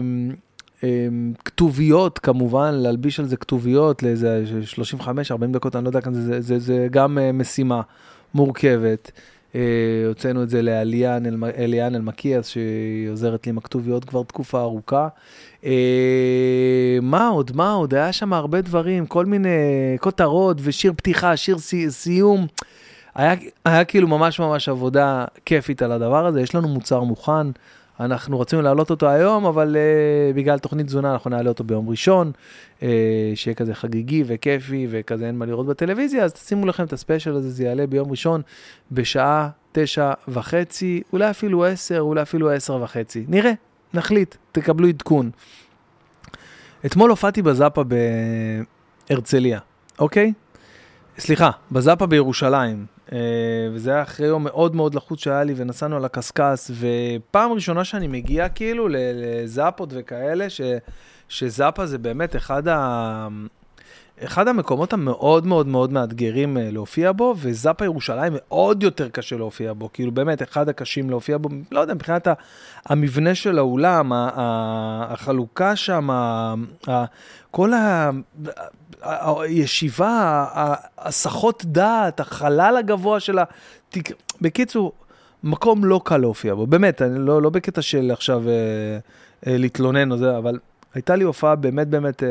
כתוביות 1.44 2.18
כמובן, 2.18 2.74
להלביש 2.74 3.20
על 3.20 3.26
זה 3.26 3.36
כתוביות 3.36 4.02
לאיזה 4.02 4.44
35-40 5.00 5.04
דקות, 5.52 5.76
אני 5.76 5.84
לא 5.84 5.88
יודע, 5.88 6.00
זה, 6.12 6.22
זה, 6.22 6.40
זה, 6.40 6.58
זה 6.58 6.86
גם 6.90 7.18
משימה 7.34 7.80
מורכבת. 8.34 9.10
הוצאנו 10.08 10.42
את 10.42 10.50
זה 10.50 10.62
לאליאן 10.62 11.44
אליאן 11.44 11.94
אלמקיאס, 11.94 12.48
שהיא 12.48 13.10
עוזרת 13.10 13.46
לי 13.46 13.50
עם 13.50 13.58
הכתוביות 13.58 14.04
כבר 14.04 14.22
תקופה 14.22 14.60
ארוכה. 14.60 15.08
מה 17.02 17.28
עוד, 17.28 17.50
מה 17.54 17.72
עוד? 17.72 17.94
היה 17.94 18.12
שם 18.12 18.32
הרבה 18.32 18.60
דברים, 18.60 19.06
כל 19.06 19.26
מיני 19.26 19.48
כותרות 20.00 20.56
ושיר 20.60 20.92
פתיחה, 20.96 21.36
שיר 21.36 21.56
סיום. 21.88 22.46
היה, 23.14 23.34
היה 23.64 23.84
כאילו 23.84 24.08
ממש 24.08 24.40
ממש 24.40 24.68
עבודה 24.68 25.24
כיפית 25.44 25.82
על 25.82 25.92
הדבר 25.92 26.26
הזה, 26.26 26.40
יש 26.40 26.54
לנו 26.54 26.68
מוצר 26.68 27.02
מוכן, 27.02 27.46
אנחנו 28.00 28.40
רצינו 28.40 28.62
להעלות 28.62 28.90
אותו 28.90 29.08
היום, 29.08 29.44
אבל 29.44 29.76
uh, 29.76 30.36
בגלל 30.36 30.58
תוכנית 30.58 30.86
תזונה 30.86 31.12
אנחנו 31.12 31.30
נעלה 31.30 31.48
אותו 31.48 31.64
ביום 31.64 31.88
ראשון, 31.88 32.32
uh, 32.80 32.82
שיהיה 33.34 33.54
כזה 33.54 33.74
חגיגי 33.74 34.24
וכיפי 34.26 34.86
וכזה 34.90 35.26
אין 35.26 35.38
מה 35.38 35.46
לראות 35.46 35.66
בטלוויזיה, 35.66 36.24
אז 36.24 36.32
תשימו 36.32 36.66
לכם 36.66 36.84
את 36.84 36.92
הספיישל 36.92 37.34
הזה, 37.34 37.50
זה 37.50 37.64
יעלה 37.64 37.86
ביום 37.86 38.10
ראשון 38.10 38.42
בשעה 38.92 39.48
תשע 39.72 40.12
וחצי, 40.28 41.02
אולי 41.12 41.30
אפילו 41.30 41.64
עשר, 41.64 42.00
אולי 42.00 42.22
אפילו 42.22 42.50
עשר 42.50 42.82
וחצי, 42.82 43.24
נראה, 43.28 43.52
נחליט, 43.94 44.34
תקבלו 44.52 44.88
עדכון. 44.88 45.30
אתמול 46.86 47.10
הופעתי 47.10 47.42
בזאפה 47.42 47.82
בהרצליה, 49.08 49.58
אוקיי? 49.98 50.32
סליחה, 51.18 51.50
בזאפה 51.72 52.06
בירושלים. 52.06 52.91
אה, 53.12 53.18
וזה 53.72 53.90
היה 53.90 54.02
אחרי 54.02 54.26
יום 54.26 54.44
מאוד 54.44 54.76
מאוד 54.76 54.94
לחוץ 54.94 55.20
שהיה 55.20 55.44
לי, 55.44 55.54
ונסענו 55.56 55.96
על 55.96 56.04
הקשקש, 56.04 56.70
ופעם 56.70 57.52
ראשונה 57.52 57.84
שאני 57.84 58.08
מגיע 58.08 58.48
כאילו 58.48 58.88
לזאפות 58.90 59.88
וכאלה, 59.92 60.50
ש, 60.50 60.60
שזאפה 61.28 61.86
זה 61.86 61.98
באמת 61.98 62.36
אחד, 62.36 62.68
ה, 62.68 63.28
אחד 64.24 64.48
המקומות 64.48 64.92
המאוד 64.92 65.46
מאוד 65.46 65.66
מאוד 65.66 65.92
מאתגרים 65.92 66.58
אה, 66.58 66.70
להופיע 66.70 67.12
בו, 67.12 67.34
וזאפה 67.38 67.84
ירושלים 67.84 68.32
מאוד 68.36 68.82
יותר 68.82 69.08
קשה 69.08 69.36
להופיע 69.36 69.72
בו, 69.72 69.90
כאילו 69.92 70.12
באמת 70.12 70.42
אחד 70.42 70.68
הקשים 70.68 71.10
להופיע 71.10 71.38
בו, 71.38 71.48
לא 71.72 71.80
יודע, 71.80 71.94
מבחינת 71.94 72.28
המבנה 72.86 73.34
של 73.34 73.58
האולם, 73.58 74.12
החלוקה 74.14 75.76
שם, 75.76 76.08
כל 77.50 77.72
ה... 77.72 78.10
הישיבה, 79.02 80.46
הסחות 80.98 81.64
דעת, 81.64 82.20
החלל 82.20 82.76
הגבוה 82.78 83.20
של 83.20 83.38
ה... 83.38 83.44
בקיצור, 84.40 84.92
מקום 85.44 85.84
לא 85.84 86.00
קל 86.04 86.16
להופיע 86.16 86.54
בו, 86.54 86.66
באמת, 86.66 87.02
אני 87.02 87.18
לא, 87.18 87.42
לא 87.42 87.50
בקטע 87.50 87.82
של 87.82 88.10
עכשיו 88.10 88.48
אה, 88.48 88.52
אה, 89.46 89.58
להתלונן 89.58 90.12
או 90.12 90.16
זה, 90.16 90.38
אבל 90.38 90.58
הייתה 90.94 91.16
לי 91.16 91.24
הופעה 91.24 91.56
באמת 91.56 91.88
באמת 91.88 92.22
אה, 92.22 92.28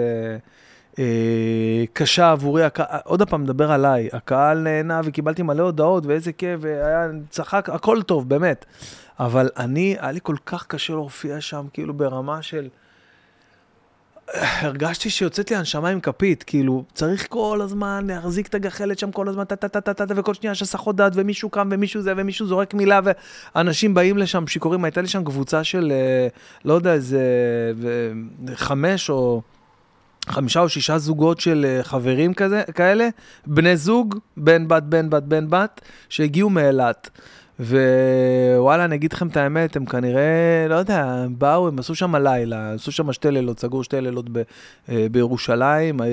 אה, 0.99 1.83
קשה 1.93 2.31
עבורי, 2.31 2.63
הק... 2.63 2.79
עוד 3.03 3.29
פעם, 3.29 3.43
מדבר 3.43 3.71
עליי, 3.71 4.09
הקהל 4.13 4.57
נהנה 4.57 5.01
וקיבלתי 5.03 5.41
מלא 5.41 5.63
הודעות 5.63 6.05
ואיזה 6.05 6.31
כיף, 6.31 6.59
והיה 6.61 7.07
צחק, 7.29 7.69
הכל 7.69 8.01
טוב, 8.01 8.29
באמת. 8.29 8.65
אבל 9.19 9.49
אני, 9.57 9.95
היה 9.99 10.11
לי 10.11 10.19
כל 10.23 10.35
כך 10.45 10.67
קשה 10.67 10.93
להופיע 10.93 11.41
שם, 11.41 11.65
כאילו 11.73 11.93
ברמה 11.93 12.41
של... 12.41 12.67
הרגשתי 14.33 15.09
שיוצאת 15.09 15.51
לי 15.51 15.57
הנשמה 15.57 15.89
עם 15.89 16.00
כפית, 16.00 16.43
כאילו, 16.43 16.83
צריך 16.93 17.27
כל 17.29 17.59
הזמן 17.63 18.07
להחזיק 18.07 18.47
את 18.47 18.55
הגחלת 18.55 19.00
שם 19.00 19.11
כל 19.11 19.27
הזמן, 19.27 19.43
טה-טה-טה-טה, 19.43 20.03
וכל 20.07 20.33
שנייה 20.33 20.51
יש 20.51 20.61
הסחות 20.61 20.95
דעת, 20.95 21.13
ומישהו 21.15 21.50
קם, 21.50 21.69
ומישהו 21.71 22.01
זה, 22.01 22.13
ומישהו 22.17 22.47
זורק 22.47 22.73
מילה, 22.73 23.00
ואנשים 23.55 23.93
באים 23.93 24.17
לשם 24.17 24.47
שיכורים. 24.47 24.83
הייתה 24.83 25.01
לי 25.01 25.07
שם 25.07 25.23
קבוצה 25.23 25.63
של, 25.63 25.91
אה, 25.91 26.27
לא 26.65 26.73
יודע, 26.73 26.93
איזה 26.93 27.21
חמש 28.55 29.09
או... 29.09 29.41
חמישה 30.29 30.59
או 30.59 30.69
שישה 30.69 30.97
זוגות 30.97 31.39
של 31.39 31.65
אה, 31.67 31.83
חברים 31.83 32.33
כזה, 32.33 32.63
כאלה, 32.75 33.09
בני 33.45 33.77
זוג, 33.77 34.19
בן 34.38 34.67
בת, 34.67 34.83
בן 34.83 35.09
בת, 35.09 35.23
בן 35.23 35.50
בת, 35.50 35.81
שהגיעו 36.09 36.50
מאילת. 36.50 37.09
ווואלה, 37.62 38.86
אני 38.86 38.96
אגיד 38.96 39.13
לכם 39.13 39.27
את 39.27 39.38
האמת, 39.38 39.75
הם 39.75 39.86
כנראה, 39.86 40.65
לא 40.70 40.75
יודע, 40.75 41.03
הם 41.03 41.36
באו, 41.38 41.68
הם 41.68 41.80
עשו 41.80 41.96
שם 41.96 42.15
לילה, 42.15 42.74
עשו 42.74 42.91
שם 42.91 43.13
שתי 43.13 43.32
לילות, 43.32 43.60
סגרו 43.60 43.84
שתי 43.84 44.01
לילות 44.01 44.30
ב, 44.32 44.41
אה, 44.89 45.08
בירושלים. 45.12 46.01
אה, 46.01 46.08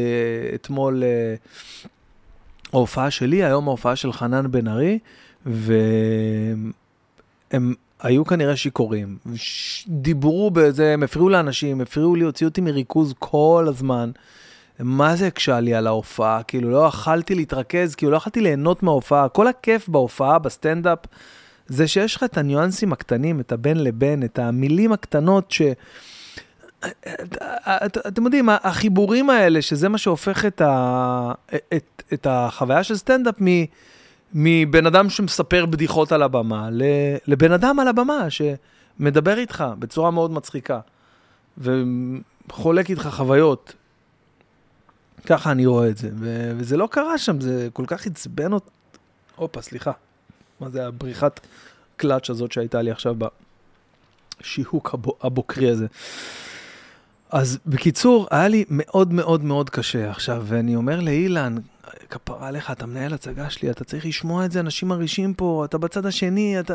אתמול 0.54 1.02
אה, 1.02 1.34
ההופעה 2.72 3.10
שלי, 3.10 3.44
היום 3.44 3.68
ההופעה 3.68 3.96
של 3.96 4.12
חנן 4.12 4.50
בן 4.50 4.68
ארי, 4.68 4.98
והם 5.46 6.72
היו 8.00 8.24
כנראה 8.24 8.56
שיכורים. 8.56 9.18
דיברו 9.88 10.50
בזה, 10.50 10.92
הם 10.94 11.02
הפריעו 11.02 11.28
לאנשים, 11.28 11.80
הפריעו 11.80 12.14
לי, 12.14 12.24
הוציאו 12.24 12.48
אותי 12.48 12.60
מריכוז 12.60 13.14
כל 13.18 13.66
הזמן. 13.68 14.10
מה 14.78 15.16
זה 15.16 15.26
הקשה 15.26 15.60
לי 15.60 15.74
על 15.74 15.86
ההופעה? 15.86 16.42
כאילו, 16.42 16.70
לא 16.70 16.86
יכלתי 16.86 17.34
להתרכז, 17.34 17.94
כאילו, 17.94 18.12
לא 18.12 18.16
יכלתי 18.16 18.40
ליהנות 18.40 18.82
מההופעה. 18.82 19.28
כל 19.28 19.46
הכיף 19.46 19.88
בהופעה, 19.88 20.38
בסטנדאפ, 20.38 20.98
זה 21.66 21.88
שיש 21.88 22.16
לך 22.16 22.24
את 22.24 22.38
הניואנסים 22.38 22.92
הקטנים, 22.92 23.40
את 23.40 23.52
הבין 23.52 23.84
לבין, 23.84 24.22
את 24.22 24.38
המילים 24.38 24.92
הקטנות 24.92 25.50
ש... 25.50 25.62
אתם 28.08 28.24
יודעים, 28.24 28.48
החיבורים 28.62 29.30
האלה, 29.30 29.62
שזה 29.62 29.88
מה 29.88 29.98
שהופך 29.98 30.44
את, 30.44 30.60
ה... 30.60 31.32
את, 31.76 32.02
את 32.12 32.26
החוויה 32.30 32.84
של 32.84 32.96
סטנדאפ 32.96 33.34
מבן 34.34 34.86
אדם 34.86 35.10
שמספר 35.10 35.66
בדיחות 35.66 36.12
על 36.12 36.22
הבמה, 36.22 36.68
לבן 37.26 37.52
אדם 37.52 37.80
על 37.80 37.88
הבמה 37.88 38.26
שמדבר 38.30 39.38
איתך 39.38 39.64
בצורה 39.78 40.10
מאוד 40.10 40.30
מצחיקה, 40.30 40.80
וחולק 41.58 42.90
איתך 42.90 43.08
חוויות. 43.12 43.74
ככה 45.26 45.50
אני 45.50 45.66
רואה 45.66 45.88
את 45.88 45.96
זה, 45.96 46.10
וזה 46.56 46.76
לא 46.76 46.88
קרה 46.90 47.18
שם, 47.18 47.40
זה 47.40 47.68
כל 47.72 47.84
כך 47.86 48.06
עצבן 48.06 48.52
אותי. 48.52 48.70
הופה, 49.36 49.62
סליחה. 49.62 49.92
מה 50.60 50.68
זה 50.68 50.86
הבריחת 50.86 51.40
קלאץ' 51.96 52.30
הזאת 52.30 52.52
שהייתה 52.52 52.82
לי 52.82 52.90
עכשיו 52.90 53.16
בשיהוק 54.40 54.94
הבוקרי 55.20 55.70
הזה. 55.70 55.86
אז 57.30 57.58
בקיצור, 57.66 58.26
היה 58.30 58.48
לי 58.48 58.64
מאוד 58.70 59.12
מאוד 59.12 59.44
מאוד 59.44 59.70
קשה. 59.70 60.10
עכשיו, 60.10 60.44
ואני 60.46 60.76
אומר 60.76 61.00
לאילן, 61.00 61.56
כפרה 62.10 62.48
עליך, 62.48 62.70
אתה 62.70 62.86
מנהל 62.86 63.14
הצגה 63.14 63.50
שלי, 63.50 63.70
אתה 63.70 63.84
צריך 63.84 64.06
לשמוע 64.06 64.44
את 64.44 64.52
זה, 64.52 64.60
אנשים 64.60 64.88
מרעישים 64.88 65.34
פה, 65.34 65.64
אתה 65.64 65.78
בצד 65.78 66.06
השני, 66.06 66.60
אתה... 66.60 66.74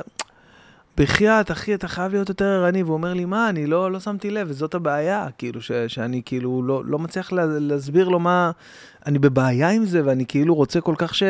בחייאת, 0.97 1.51
אחי, 1.51 1.73
אתה 1.73 1.87
חייב 1.87 2.11
להיות 2.11 2.29
יותר 2.29 2.45
ערני. 2.45 2.83
והוא 2.83 2.93
אומר 2.93 3.13
לי, 3.13 3.25
מה, 3.25 3.49
אני 3.49 3.67
לא, 3.67 3.91
לא 3.91 3.99
שמתי 3.99 4.31
לב, 4.31 4.47
וזאת 4.49 4.75
הבעיה, 4.75 5.27
כאילו, 5.37 5.61
ש, 5.61 5.71
שאני 5.71 6.21
כאילו 6.25 6.63
לא, 6.63 6.85
לא 6.85 6.99
מצליח 6.99 7.31
לה, 7.31 7.45
להסביר 7.45 8.09
לו 8.09 8.19
מה... 8.19 8.51
אני 9.05 9.19
בבעיה 9.19 9.69
עם 9.69 9.85
זה, 9.85 10.01
ואני 10.05 10.25
כאילו 10.25 10.55
רוצה 10.55 10.81
כל 10.81 10.95
כך 10.97 11.15
ש... 11.15 11.23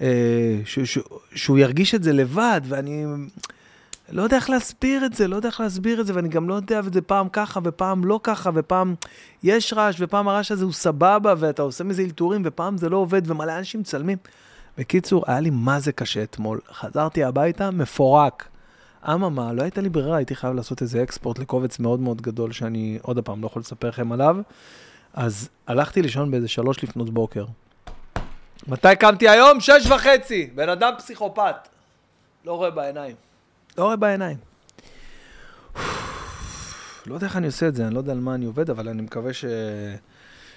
אה, 0.00 0.60
ש, 0.64 0.78
ש, 0.78 0.98
שהוא 1.34 1.58
ירגיש 1.58 1.94
את 1.94 2.02
זה 2.02 2.12
לבד, 2.12 2.60
ואני... 2.64 3.04
לא 4.12 4.22
יודע 4.22 4.36
איך 4.36 4.50
להסביר 4.50 5.04
את 5.04 5.14
זה, 5.14 5.28
לא 5.28 5.36
יודע 5.36 5.48
איך 5.48 5.60
להסביר 5.60 6.00
את 6.00 6.06
זה, 6.06 6.14
ואני 6.14 6.28
גם 6.28 6.48
לא 6.48 6.54
יודע, 6.54 6.80
וזה 6.84 7.00
פעם 7.00 7.28
ככה, 7.28 7.60
ופעם 7.64 8.04
לא 8.04 8.20
ככה, 8.22 8.50
ופעם 8.54 8.94
יש 9.42 9.72
רעש, 9.72 9.96
ופעם 10.00 10.28
הרעש 10.28 10.52
הזה 10.52 10.64
הוא 10.64 10.72
סבבה, 10.72 11.34
ואתה 11.38 11.62
עושה 11.62 11.84
מזה 11.84 12.02
אלתורים, 12.02 12.42
ופעם 12.44 12.78
זה 12.78 12.88
לא 12.88 12.96
עובד, 12.96 13.30
ומלא 13.30 13.58
אנשים 13.58 13.80
מצלמים. 13.80 14.18
בקיצור, 14.78 15.24
היה 15.26 15.40
לי 15.40 15.50
מה 15.50 15.80
זה 15.80 15.92
קשה 15.92 16.22
אתמול. 16.22 16.60
חזרתי 16.72 17.24
הביתה, 17.24 17.70
מפורק. 17.70 18.49
אממה, 19.08 19.52
לא 19.52 19.62
הייתה 19.62 19.80
לי 19.80 19.88
ברירה, 19.88 20.16
הייתי 20.16 20.34
חייב 20.34 20.54
לעשות 20.54 20.82
איזה 20.82 21.02
אקספורט 21.02 21.38
לקובץ 21.38 21.78
מאוד 21.78 22.00
מאוד 22.00 22.22
גדול, 22.22 22.52
שאני 22.52 22.98
עוד 23.02 23.18
פעם 23.18 23.42
לא 23.42 23.46
יכול 23.46 23.60
לספר 23.60 23.88
לכם 23.88 24.12
עליו. 24.12 24.36
אז 25.14 25.48
הלכתי 25.66 26.02
לישון 26.02 26.30
באיזה 26.30 26.48
שלוש 26.48 26.84
לפנות 26.84 27.10
בוקר. 27.10 27.44
מתי 28.68 28.96
קמתי 28.98 29.28
היום? 29.28 29.60
שש 29.60 29.86
וחצי. 29.86 30.50
בן 30.54 30.68
אדם 30.68 30.92
פסיכופת. 30.98 31.54
לא 32.44 32.52
רואה 32.52 32.70
בעיניים. 32.70 33.14
לא 33.78 33.84
רואה 33.84 33.96
בעיניים. 33.96 34.36
לא 37.06 37.14
יודע 37.14 37.26
איך 37.26 37.36
אני 37.36 37.46
עושה 37.46 37.68
את 37.68 37.74
זה, 37.74 37.86
אני 37.86 37.94
לא 37.94 37.98
יודע 37.98 38.12
על 38.12 38.20
מה 38.20 38.34
אני 38.34 38.46
עובד, 38.46 38.70
אבל 38.70 38.88
אני 38.88 39.02
מקווה 39.02 39.32
ש... 39.32 39.44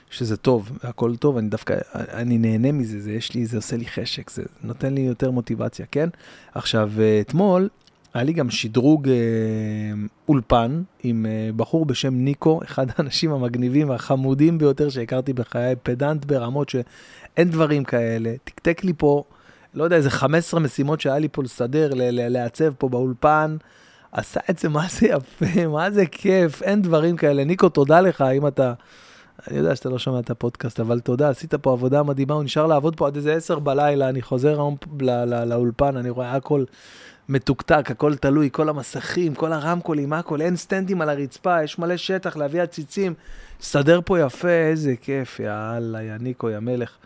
שזה 0.09 0.37
טוב, 0.37 0.71
הכל 0.83 1.15
טוב, 1.15 1.37
אני 1.37 1.49
דווקא, 1.49 1.75
אני 1.93 2.37
נהנה 2.37 2.71
מזה, 2.71 3.01
זה 3.01 3.11
יש 3.11 3.33
לי, 3.33 3.45
זה 3.45 3.57
עושה 3.57 3.77
לי 3.77 3.85
חשק, 3.85 4.29
זה 4.29 4.43
נותן 4.63 4.93
לי 4.93 5.01
יותר 5.01 5.31
מוטיבציה, 5.31 5.85
כן? 5.91 6.09
עכשיו, 6.53 6.91
אתמול 7.21 7.69
היה 8.13 8.23
לי 8.23 8.33
גם 8.33 8.49
שדרוג 8.49 9.09
אה, 9.09 9.13
אולפן 10.27 10.83
עם 11.03 11.25
אה, 11.25 11.49
בחור 11.55 11.85
בשם 11.85 12.13
ניקו, 12.13 12.59
אחד 12.63 12.87
האנשים 12.95 13.31
המגניבים 13.31 13.89
והחמודים 13.89 14.57
ביותר 14.57 14.89
שהכרתי 14.89 15.33
בחיי, 15.33 15.75
פדנט 15.83 16.25
ברמות 16.25 16.69
שאין 16.69 17.49
דברים 17.49 17.83
כאלה. 17.83 18.33
תקתק 18.43 18.83
לי 18.83 18.93
פה, 18.97 19.23
לא 19.73 19.83
יודע, 19.83 19.95
איזה 19.95 20.09
15 20.09 20.59
משימות 20.59 21.01
שהיה 21.01 21.19
לי 21.19 21.27
פה 21.31 21.43
לסדר, 21.43 21.89
לעצב 22.11 22.73
פה 22.77 22.89
באולפן. 22.89 23.57
עשה 24.11 24.39
את 24.49 24.59
זה, 24.59 24.69
מה 24.69 24.85
זה 24.89 25.07
יפה, 25.07 25.67
מה 25.67 25.91
זה 25.91 26.05
כיף, 26.05 26.61
אין 26.61 26.81
דברים 26.81 27.17
כאלה. 27.17 27.43
ניקו, 27.43 27.69
תודה 27.69 28.01
לך, 28.01 28.21
אם 28.21 28.47
אתה... 28.47 28.73
אני 29.47 29.57
יודע 29.57 29.75
שאתה 29.75 29.89
לא 29.89 29.99
שומע 29.99 30.19
את 30.19 30.29
הפודקאסט, 30.29 30.79
אבל 30.79 30.99
תודה, 30.99 31.29
עשית 31.29 31.53
פה 31.53 31.71
עבודה 31.71 32.03
מדהימה, 32.03 32.33
הוא 32.33 32.43
נשאר 32.43 32.67
לעבוד 32.67 32.95
פה 32.95 33.07
עד 33.07 33.15
איזה 33.15 33.33
עשר 33.33 33.59
בלילה, 33.59 34.09
אני 34.09 34.21
חוזר 34.21 34.69
לאולפן, 35.45 35.97
אני 35.97 36.09
רואה 36.09 36.35
הכל 36.35 36.63
מתוקתק, 37.29 37.91
הכל 37.91 38.15
תלוי, 38.15 38.49
כל 38.51 38.69
המסכים, 38.69 39.35
כל 39.35 39.53
הרמקולים, 39.53 40.13
הכל, 40.13 40.41
אין 40.41 40.55
סטנדים 40.55 41.01
על 41.01 41.09
הרצפה, 41.09 41.63
יש 41.63 41.79
מלא 41.79 41.97
שטח 41.97 42.37
להביא 42.37 42.61
עציצים. 42.61 43.13
סדר 43.61 43.99
פה 44.05 44.19
יפה, 44.19 44.49
איזה 44.49 44.93
כיף, 45.01 45.39
יאללה, 45.39 46.03
יא 46.03 46.13
ניקו, 46.19 46.49
יא 46.49 46.59
מלך. 46.59 46.97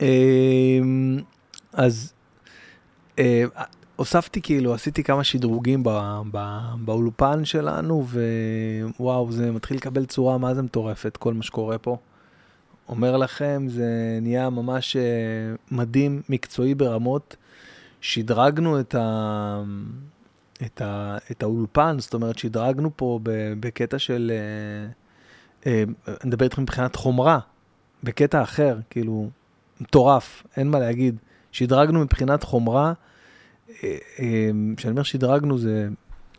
אמ, 0.00 1.18
אז 1.72 2.12
אה, 3.18 3.44
הוספתי 3.96 4.42
כאילו, 4.42 4.74
עשיתי 4.74 5.04
כמה 5.04 5.24
שדרוגים 5.24 5.82
בא, 5.82 6.22
בא, 6.30 6.60
באולפן 6.84 7.44
שלנו, 7.44 8.06
ווואו, 8.98 9.32
זה 9.32 9.52
מתחיל 9.52 9.76
לקבל 9.76 10.04
צורה 10.04 10.38
מה 10.38 10.54
זה 10.54 10.62
מטורפת, 10.62 11.16
כל 11.16 11.34
מה 11.34 11.42
שקורה 11.42 11.78
פה. 11.78 11.96
אומר 12.88 13.16
לכם, 13.16 13.64
זה 13.68 14.18
נהיה 14.22 14.50
ממש 14.50 14.96
אה, 14.96 15.02
מדהים, 15.70 16.22
מקצועי 16.28 16.74
ברמות. 16.74 17.36
שדרגנו 18.00 18.80
את, 18.80 18.94
ה... 18.94 19.62
את, 20.62 20.80
ה... 20.80 21.16
את 21.30 21.42
האולפן, 21.42 21.96
זאת 21.98 22.14
אומרת, 22.14 22.38
שדרגנו 22.38 22.90
פה 22.96 23.20
בקטע 23.60 23.98
של... 23.98 24.32
אה, 24.34 24.90
אה, 25.66 25.84
אני 26.08 26.16
מדבר 26.24 26.44
איתכם 26.44 26.62
מבחינת 26.62 26.96
חומרה, 26.96 27.38
בקטע 28.02 28.42
אחר, 28.42 28.78
כאילו, 28.90 29.28
מטורף, 29.80 30.42
אין 30.56 30.70
מה 30.70 30.78
להגיד. 30.78 31.16
שדרגנו 31.52 32.00
מבחינת 32.00 32.42
חומרה, 32.42 32.92
כשאני 34.76 34.90
אומר 34.90 35.02
שדרגנו 35.02 35.58
זה, 35.58 35.88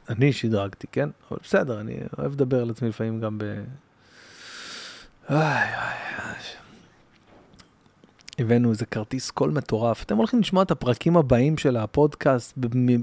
אני 0.10 0.34
שדרגתי, 0.34 0.88
כן? 0.92 1.10
אבל 1.32 1.40
בסדר, 1.44 1.80
אני 1.82 1.98
אוהב 2.18 2.32
לדבר 2.32 2.62
על 2.62 2.70
עצמי 2.70 2.90
לפעמים 2.90 3.20
גם 3.20 3.38
ב... 3.38 3.44
איי, 5.30 5.38
איי. 5.40 6.38
הבאנו 8.40 8.70
איזה 8.70 8.86
כרטיס 8.86 9.32
קול 9.32 9.52
מטורף. 9.52 10.04
אתם 10.04 10.18
הולכים 10.18 10.40
לשמוע 10.40 10.64
את 10.64 10.72
הפרקים 10.72 11.18
הבאים 11.18 11.58
של 11.58 11.78
הפודקאסט, 11.78 12.54
ב- 12.60 12.96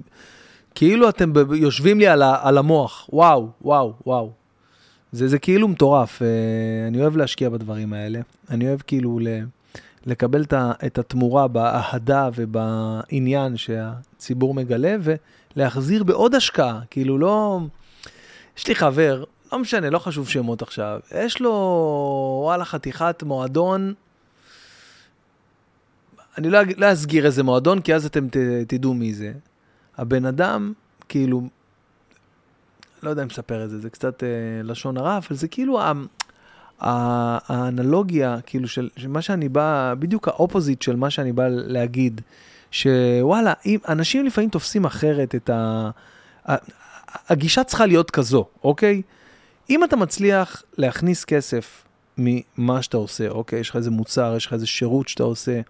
כאילו 0.74 1.08
אתם 1.08 1.32
ב- 1.32 1.52
יושבים 1.52 1.98
לי 1.98 2.06
על, 2.06 2.22
ה- 2.22 2.38
על 2.42 2.58
המוח. 2.58 3.08
וואו, 3.12 3.48
וואו, 3.62 3.94
וואו. 4.06 4.32
זה, 5.12 5.28
זה 5.28 5.38
כאילו 5.38 5.68
מטורף. 5.68 6.22
אה, 6.22 6.28
אני 6.88 7.00
אוהב 7.02 7.16
להשקיע 7.16 7.48
בדברים 7.48 7.92
האלה. 7.92 8.20
אני 8.50 8.68
אוהב 8.68 8.80
כאילו 8.86 9.18
ל- 9.18 9.44
לקבל 10.06 10.44
את, 10.86 10.98
התמורה 10.98 11.48
באהדה 11.48 12.28
ובעניין 12.34 13.56
שהציבור 13.56 14.54
מגלה, 14.54 14.96
ולהחזיר 15.56 16.04
בעוד 16.04 16.34
השקעה. 16.34 16.80
כאילו 16.90 17.18
לא... 17.18 17.60
יש 18.58 18.68
לי 18.68 18.74
חבר, 18.74 19.24
לא 19.52 19.58
משנה, 19.58 19.90
לא 19.90 19.98
חשוב 19.98 20.28
שמות 20.28 20.62
עכשיו, 20.62 21.00
יש 21.14 21.40
לו, 21.40 21.52
וואלה, 22.44 22.64
חתיכת 22.64 23.22
מועדון 23.22 23.94
אני 26.38 26.50
לא, 26.50 26.58
לא 26.76 26.92
אסגיר 26.92 27.26
איזה 27.26 27.42
מועדון, 27.42 27.80
כי 27.80 27.94
אז 27.94 28.06
אתם 28.06 28.28
ת, 28.28 28.36
תדעו 28.68 28.94
מי 28.94 29.14
זה. 29.14 29.32
הבן 29.96 30.24
אדם, 30.24 30.72
כאילו, 31.08 31.42
לא 33.02 33.10
יודע 33.10 33.22
אם 33.22 33.28
לספר 33.28 33.64
את 33.64 33.70
זה, 33.70 33.78
זה 33.78 33.90
קצת 33.90 34.22
אה, 34.22 34.28
לשון 34.62 34.96
הרע, 34.96 35.16
אבל 35.16 35.36
זה 35.36 35.48
כאילו 35.48 35.80
האנלוגיה, 36.84 38.36
כאילו, 38.46 38.68
של, 38.68 38.88
של 38.96 39.08
מה 39.08 39.22
שאני 39.22 39.48
בא, 39.48 39.94
בדיוק 39.98 40.28
האופוזיט 40.28 40.82
של 40.82 40.96
מה 40.96 41.10
שאני 41.10 41.32
בא 41.32 41.48
להגיד, 41.48 42.20
שוואלה, 42.70 43.52
אם, 43.66 43.78
אנשים 43.88 44.26
לפעמים 44.26 44.50
תופסים 44.50 44.84
אחרת 44.84 45.34
את 45.34 45.50
ה... 45.50 45.90
הגישה 47.28 47.64
צריכה 47.64 47.86
להיות 47.86 48.10
כזו, 48.10 48.46
אוקיי? 48.64 49.02
אם 49.70 49.84
אתה 49.84 49.96
מצליח 49.96 50.62
להכניס 50.78 51.24
כסף 51.24 51.82
ממה 52.18 52.82
שאתה 52.82 52.96
עושה, 52.96 53.28
אוקיי? 53.28 53.60
יש 53.60 53.70
לך 53.70 53.76
איזה 53.76 53.90
מוצר, 53.90 54.34
יש 54.36 54.46
לך 54.46 54.52
איזה 54.52 54.66
שירות 54.66 55.08
שאתה 55.08 55.22
עושה, 55.22 55.60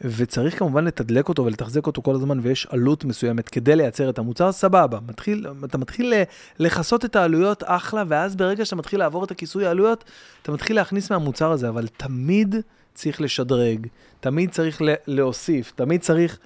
וצריך 0.00 0.58
כמובן 0.58 0.84
לתדלק 0.84 1.28
אותו 1.28 1.44
ולתחזק 1.44 1.86
אותו 1.86 2.02
כל 2.02 2.14
הזמן, 2.14 2.38
ויש 2.42 2.66
עלות 2.70 3.04
מסוימת 3.04 3.48
כדי 3.48 3.76
לייצר 3.76 4.10
את 4.10 4.18
המוצר, 4.18 4.52
סבבה. 4.52 4.98
מתחיל, 5.08 5.46
אתה 5.64 5.78
מתחיל 5.78 6.12
לכסות 6.58 7.04
את 7.04 7.16
העלויות, 7.16 7.62
אחלה, 7.66 8.04
ואז 8.08 8.36
ברגע 8.36 8.64
שאתה 8.64 8.76
מתחיל 8.76 8.98
לעבור 8.98 9.24
את 9.24 9.30
הכיסוי 9.30 9.66
העלויות, 9.66 10.04
אתה 10.42 10.52
מתחיל 10.52 10.76
להכניס 10.76 11.10
מהמוצר 11.10 11.50
הזה, 11.50 11.68
אבל 11.68 11.86
תמיד 11.96 12.56
צריך 12.94 13.20
לשדרג, 13.20 13.86
תמיד 14.20 14.50
צריך 14.50 14.82
להוסיף, 15.06 15.72
תמיד 15.76 16.00
צריך... 16.00 16.38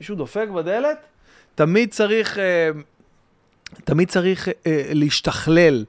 מישהו 0.00 0.16
דופק 0.16 0.48
בדלת? 0.56 0.98
תמיד 1.54 1.90
צריך, 1.90 2.38
אה, 2.38 2.70
תמיד 3.84 4.08
צריך 4.08 4.48
אה, 4.48 4.90
להשתכלל. 4.92 5.84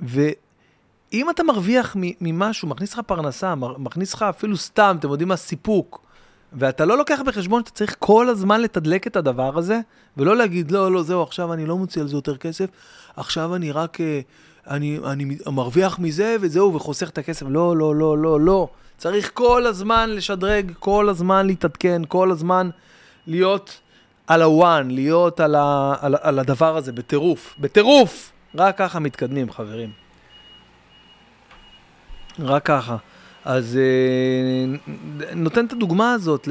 ואם 0.00 1.30
אתה 1.30 1.42
מרוויח 1.42 1.96
ממשהו, 2.20 2.68
מכניס 2.68 2.92
לך 2.92 3.00
פרנסה, 3.06 3.54
מכניס 3.54 4.14
לך 4.14 4.22
אפילו 4.22 4.56
סתם, 4.56 4.96
אתם 4.98 5.08
יודעים 5.08 5.28
מה, 5.28 5.36
סיפוק, 5.36 6.05
ואתה 6.56 6.84
לא 6.84 6.98
לוקח 6.98 7.20
בחשבון 7.26 7.62
שאתה 7.62 7.70
צריך 7.70 7.96
כל 7.98 8.28
הזמן 8.28 8.60
לתדלק 8.60 9.06
את 9.06 9.16
הדבר 9.16 9.58
הזה, 9.58 9.80
ולא 10.16 10.36
להגיד, 10.36 10.70
לא, 10.70 10.92
לא, 10.92 11.02
זהו, 11.02 11.22
עכשיו 11.22 11.52
אני 11.52 11.66
לא 11.66 11.76
מוציא 11.76 12.02
על 12.02 12.08
זה 12.08 12.16
יותר 12.16 12.36
כסף, 12.36 12.66
עכשיו 13.16 13.54
אני 13.54 13.72
רק, 13.72 14.00
אה, 14.00 14.20
אני, 14.66 14.98
אני 15.04 15.36
מרוויח 15.46 15.98
מזה 15.98 16.36
וזהו, 16.40 16.74
וחוסך 16.74 17.08
את 17.08 17.18
הכסף. 17.18 17.46
לא, 17.48 17.76
לא, 17.76 17.94
לא, 17.96 18.18
לא, 18.18 18.40
לא. 18.40 18.68
צריך 18.96 19.30
כל 19.34 19.66
הזמן 19.66 20.10
לשדרג, 20.10 20.72
כל 20.78 21.08
הזמן 21.08 21.46
להתעדכן, 21.46 22.02
כל 22.08 22.30
הזמן 22.30 22.70
להיות 23.26 23.80
על 24.26 24.42
הוואן, 24.42 24.90
להיות 24.90 25.40
על, 25.40 25.54
ה, 25.54 25.94
על, 26.00 26.14
על 26.20 26.38
הדבר 26.38 26.76
הזה, 26.76 26.92
בטירוף. 26.92 27.54
בטירוף! 27.58 28.32
רק 28.54 28.78
ככה 28.78 28.98
מתקדמים, 28.98 29.50
חברים. 29.50 29.90
רק 32.38 32.66
ככה. 32.66 32.96
אז 33.46 33.78
אה, 33.78 34.92
נותן 35.36 35.66
את 35.66 35.72
הדוגמה 35.72 36.12
הזאת 36.12 36.48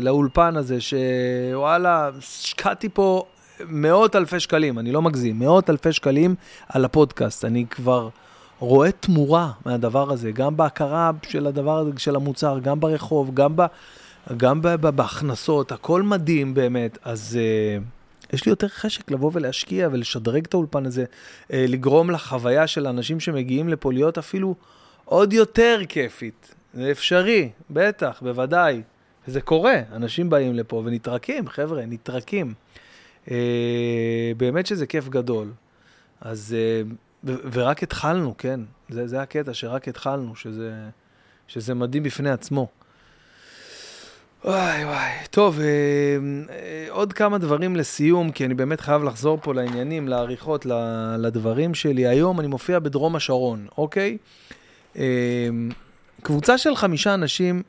לאולפן 0.00 0.56
הזה, 0.56 0.78
שוואלה, 0.80 2.10
השקעתי 2.18 2.88
פה 2.88 3.24
מאות 3.68 4.16
אלפי 4.16 4.40
שקלים, 4.40 4.78
אני 4.78 4.92
לא 4.92 5.02
מגזים, 5.02 5.38
מאות 5.38 5.70
אלפי 5.70 5.92
שקלים 5.92 6.34
על 6.68 6.84
הפודקאסט. 6.84 7.44
אני 7.44 7.66
כבר 7.66 8.08
רואה 8.58 8.92
תמורה 8.92 9.50
מהדבר 9.64 10.12
הזה, 10.12 10.30
גם 10.30 10.56
בהכרה 10.56 11.10
של 11.28 11.46
הדבר 11.46 11.78
הזה, 11.78 11.90
של 11.96 12.16
המוצר, 12.16 12.58
גם 12.58 12.80
ברחוב, 12.80 13.34
גם, 13.34 13.56
ב, 13.56 13.62
גם 14.36 14.62
ב, 14.62 14.68
ב, 14.68 14.86
בהכנסות, 14.86 15.72
הכל 15.72 16.02
מדהים 16.02 16.54
באמת. 16.54 16.98
אז... 17.04 17.38
uh, 17.80 17.84
יש 18.32 18.46
לי 18.46 18.50
יותר 18.50 18.68
חשק 18.68 19.10
לבוא 19.10 19.30
ולהשקיע 19.34 19.88
ולשדרג 19.92 20.44
את 20.44 20.54
האולפן 20.54 20.86
הזה, 20.86 21.04
אה, 21.52 21.64
לגרום 21.68 22.10
לחוויה 22.10 22.66
של 22.66 22.86
אנשים 22.86 23.20
שמגיעים 23.20 23.68
לפה 23.68 23.92
להיות 23.92 24.18
אפילו 24.18 24.54
עוד 25.10 25.32
יותר 25.32 25.80
כיפית. 25.88 26.54
זה 26.74 26.90
אפשרי, 26.90 27.50
בטח, 27.70 28.22
בוודאי. 28.22 28.82
וזה 29.28 29.40
קורה, 29.40 29.74
אנשים 29.92 30.30
באים 30.30 30.54
לפה 30.54 30.82
ונטרקים, 30.84 31.48
חבר'ה, 31.48 31.86
נטרקים. 31.86 32.54
אה, 33.30 34.32
באמת 34.36 34.66
שזה 34.66 34.86
כיף 34.86 35.08
גדול. 35.08 35.52
אז, 36.20 36.56
אה, 36.58 36.82
ו- 37.24 37.48
ורק 37.52 37.82
התחלנו, 37.82 38.34
כן, 38.38 38.60
זה, 38.88 39.06
זה 39.06 39.22
הקטע, 39.22 39.54
שרק 39.54 39.88
התחלנו, 39.88 40.36
שזה, 40.36 40.72
שזה 41.48 41.74
מדהים 41.74 42.02
בפני 42.02 42.30
עצמו. 42.30 42.68
וואי 44.44 44.84
וואי, 44.84 45.12
טוב, 45.30 45.60
אה, 45.60 45.66
אה, 46.50 46.86
עוד 46.90 47.12
כמה 47.12 47.38
דברים 47.38 47.76
לסיום, 47.76 48.32
כי 48.32 48.44
אני 48.44 48.54
באמת 48.54 48.80
חייב 48.80 49.04
לחזור 49.04 49.38
פה 49.42 49.54
לעניינים, 49.54 50.08
לעריכות, 50.08 50.66
לדברים 51.18 51.74
שלי. 51.74 52.06
היום 52.06 52.40
אני 52.40 52.48
מופיע 52.48 52.78
בדרום 52.78 53.16
השרון, 53.16 53.66
אוקיי? 53.78 54.18
אה, 54.96 55.48
קבוצה 56.22 56.58
של 56.58 56.76
חמישה 56.76 57.14
אנשים 57.14 57.62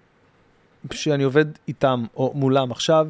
שאני 0.92 1.24
עובד 1.24 1.46
איתם 1.68 2.06
או 2.16 2.32
מולם 2.36 2.72
עכשיו, 2.72 3.08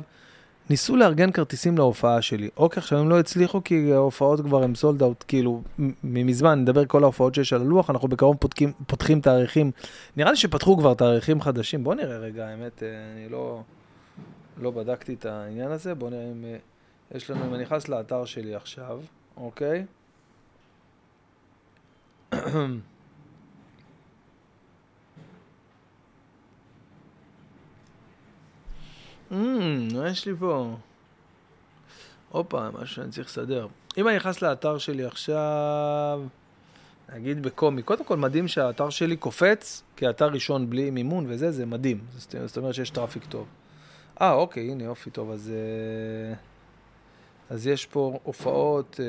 ניסו 0.69 0.95
לארגן 0.95 1.31
כרטיסים 1.31 1.77
להופעה 1.77 2.21
שלי. 2.21 2.49
אוקיי, 2.57 2.81
עכשיו 2.81 2.99
הם 2.99 3.09
לא 3.09 3.19
הצליחו 3.19 3.63
כי 3.63 3.93
ההופעות 3.93 4.41
כבר 4.41 4.63
הם 4.63 4.75
סולד 4.75 5.03
אאוט, 5.03 5.23
כאילו, 5.27 5.61
מזמן, 6.03 6.59
נדבר 6.59 6.85
כל 6.85 7.03
ההופעות 7.03 7.35
שיש 7.35 7.53
על 7.53 7.61
הלוח, 7.61 7.89
אנחנו 7.89 8.07
בקרוב 8.07 8.37
פותקים, 8.39 8.73
פותחים 8.87 9.21
תאריכים. 9.21 9.71
נראה 10.17 10.31
לי 10.31 10.37
שפתחו 10.37 10.77
כבר 10.77 10.93
תאריכים 10.93 11.41
חדשים. 11.41 11.83
בוא 11.83 11.95
נראה 11.95 12.17
רגע, 12.17 12.47
האמת, 12.47 12.83
אה, 12.83 12.87
אני 13.15 13.29
לא, 13.29 13.61
לא 14.57 14.71
בדקתי 14.71 15.13
את 15.13 15.25
העניין 15.25 15.71
הזה. 15.71 15.95
בוא 15.95 16.09
נראה 16.09 16.31
אם 16.31 16.45
אה, 16.45 16.57
יש 17.15 17.29
לנו, 17.29 17.45
אם 17.45 17.53
אני 17.53 17.63
נכנס 17.63 17.89
לאתר 17.89 18.25
שלי 18.25 18.55
עכשיו, 18.55 18.99
אוקיי? 19.37 19.85
מה 29.31 30.09
יש 30.09 30.25
לי 30.25 30.33
פה? 30.39 30.75
הופה, 32.29 32.69
משהו 32.69 32.95
שאני 32.95 33.11
צריך 33.11 33.27
לסדר. 33.27 33.67
אם 33.97 34.07
אני 34.07 34.15
נכנס 34.15 34.41
לאתר 34.41 34.77
שלי 34.77 35.05
עכשיו, 35.05 36.21
נגיד 37.15 37.43
בקומי, 37.43 37.81
קודם 37.81 38.05
כל 38.05 38.17
מדהים 38.17 38.47
שהאתר 38.47 38.89
שלי 38.89 39.17
קופץ 39.17 39.83
כאתר 39.95 40.27
ראשון 40.27 40.69
בלי 40.69 40.89
מימון 40.89 41.25
וזה, 41.27 41.51
זה 41.51 41.65
מדהים. 41.65 41.99
זאת 42.45 42.57
אומרת 42.57 42.73
שיש 42.73 42.89
traffic 42.89 43.25
טוב. 43.29 43.47
אה, 44.21 44.33
אוקיי, 44.33 44.71
הנה 44.71 44.83
יופי 44.83 45.09
טוב, 45.09 45.31
אז... 45.31 45.51
אה, 45.53 46.35
אז 47.49 47.67
יש 47.67 47.85
פה 47.85 48.19
הופעות, 48.23 48.99
אה, 48.99 49.05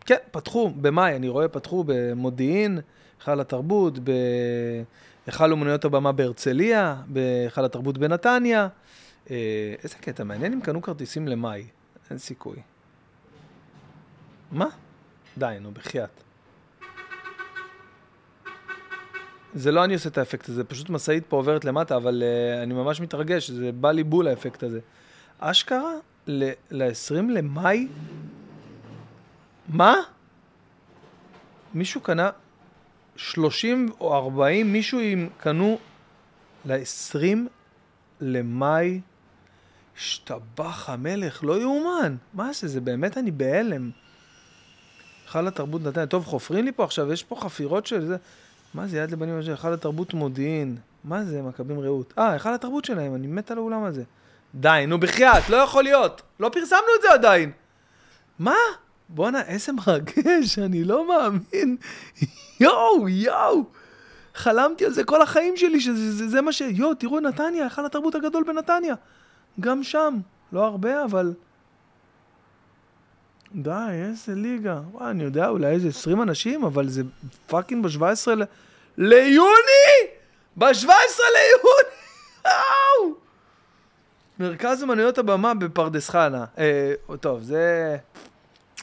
כן, 0.00 0.16
פתחו 0.30 0.70
במאי, 0.70 1.16
אני 1.16 1.28
רואה, 1.28 1.48
פתחו 1.48 1.84
במודיעין, 1.86 2.80
היכל 3.20 3.40
התרבות, 3.40 3.98
בהיכל 5.28 5.52
אומנויות 5.52 5.84
הבמה 5.84 6.12
בהרצליה, 6.12 6.96
בהיכל 7.06 7.64
התרבות 7.64 7.98
בנתניה. 7.98 8.68
אה, 9.30 9.74
איזה 9.82 9.94
קטע, 10.00 10.24
מעניין 10.24 10.52
אם 10.52 10.60
קנו 10.60 10.82
כרטיסים 10.82 11.28
למאי, 11.28 11.66
אין 12.10 12.18
סיכוי. 12.18 12.56
מה? 14.52 14.66
די, 15.38 15.56
נו, 15.60 15.70
בחייאת. 15.70 16.10
זה 19.54 19.72
לא 19.72 19.84
אני 19.84 19.94
עושה 19.94 20.08
את 20.08 20.18
האפקט 20.18 20.48
הזה, 20.48 20.64
פשוט 20.64 20.90
משאית 20.90 21.26
פה 21.28 21.36
עוברת 21.36 21.64
למטה, 21.64 21.96
אבל 21.96 22.22
uh, 22.22 22.62
אני 22.62 22.74
ממש 22.74 23.00
מתרגש, 23.00 23.50
זה 23.50 23.72
בא 23.72 23.90
לי 23.90 24.04
בול 24.04 24.28
האפקט 24.28 24.62
הזה. 24.62 24.80
אשכרה, 25.38 25.92
ל-20 26.26 27.14
למאי? 27.30 27.88
מה? 29.68 29.94
מישהו 31.74 32.00
קנה 32.00 32.30
30 33.18 33.88
או 34.00 34.14
40, 34.14 34.72
מישהו 34.72 35.00
קנו 35.38 35.78
ל-20 36.64 37.36
למאי? 38.20 39.00
השתבח 39.96 40.88
המלך, 40.88 41.44
לא 41.44 41.60
יאומן. 41.60 42.16
מה 42.34 42.52
זה, 42.52 42.68
זה 42.68 42.80
באמת 42.80 43.18
אני 43.18 43.30
בהלם. 43.30 43.90
היכל 45.24 45.46
התרבות 45.46 45.82
נתניה. 45.82 46.06
טוב, 46.06 46.24
חופרים 46.24 46.64
לי 46.64 46.72
פה 46.72 46.84
עכשיו, 46.84 47.12
יש 47.12 47.24
פה 47.24 47.36
חפירות 47.40 47.86
של 47.86 48.06
זה. 48.06 48.16
מה 48.74 48.86
זה, 48.86 48.98
יד 48.98 49.10
לבנים, 49.10 49.40
היכל 49.48 49.72
התרבות 49.72 50.14
מודיעין. 50.14 50.76
מה 51.04 51.24
זה, 51.24 51.42
מכבים 51.42 51.80
רעות? 51.80 52.14
אה, 52.18 52.32
היכל 52.32 52.54
התרבות 52.54 52.84
שלהם, 52.84 53.14
אני 53.14 53.26
מת 53.26 53.50
על 53.50 53.58
האולם 53.58 53.84
הזה. 53.84 54.02
די, 54.54 54.84
נו 54.88 55.00
בחייאת, 55.00 55.48
לא 55.48 55.56
יכול 55.56 55.84
להיות. 55.84 56.22
לא 56.40 56.48
פרסמנו 56.48 56.88
את 56.96 57.02
זה 57.02 57.12
עדיין. 57.12 57.52
מה? 58.38 58.54
בואנה, 59.08 59.42
איזה 59.42 59.72
מרגש, 59.72 60.58
אני 60.58 60.84
לא 60.84 61.08
מאמין. 61.08 61.76
יואו, 62.60 63.08
יואו. 63.08 63.64
חלמתי 64.34 64.84
על 64.84 64.92
זה 64.92 65.04
כל 65.04 65.22
החיים 65.22 65.56
שלי, 65.56 65.80
שזה 65.80 66.12
זה, 66.12 66.28
זה 66.28 66.40
מה 66.40 66.52
ש... 66.52 66.60
יואו, 66.60 66.94
תראו, 66.94 67.20
נתניה, 67.20 67.64
היכל 67.64 67.86
התרבות 67.86 68.14
הגדול 68.14 68.44
בנתניה. 68.44 68.94
גם 69.60 69.82
שם. 69.82 70.18
לא 70.52 70.64
הרבה, 70.64 71.04
אבל... 71.04 71.34
די, 73.54 73.70
איזה 73.92 74.34
ליגה. 74.34 74.80
וואי, 74.92 75.10
אני 75.10 75.24
יודע, 75.24 75.48
אולי 75.48 75.66
איזה 75.66 75.88
20 75.88 76.22
אנשים, 76.22 76.64
אבל 76.64 76.88
זה 76.88 77.02
fucking 77.46 77.86
ב-17 77.86 78.34
ל... 78.34 78.42
ליוני! 78.96 79.98
ב-17 80.56 80.86
ליוני! 80.86 81.88
וואו! 82.44 83.14
מרכז 84.38 84.82
אמנויות 84.82 85.18
הבמה 85.18 85.54
בפרדס 85.54 86.10
חנה. 86.10 86.44
אה, 86.58 86.92
טוב, 87.20 87.42
זה... 87.42 87.96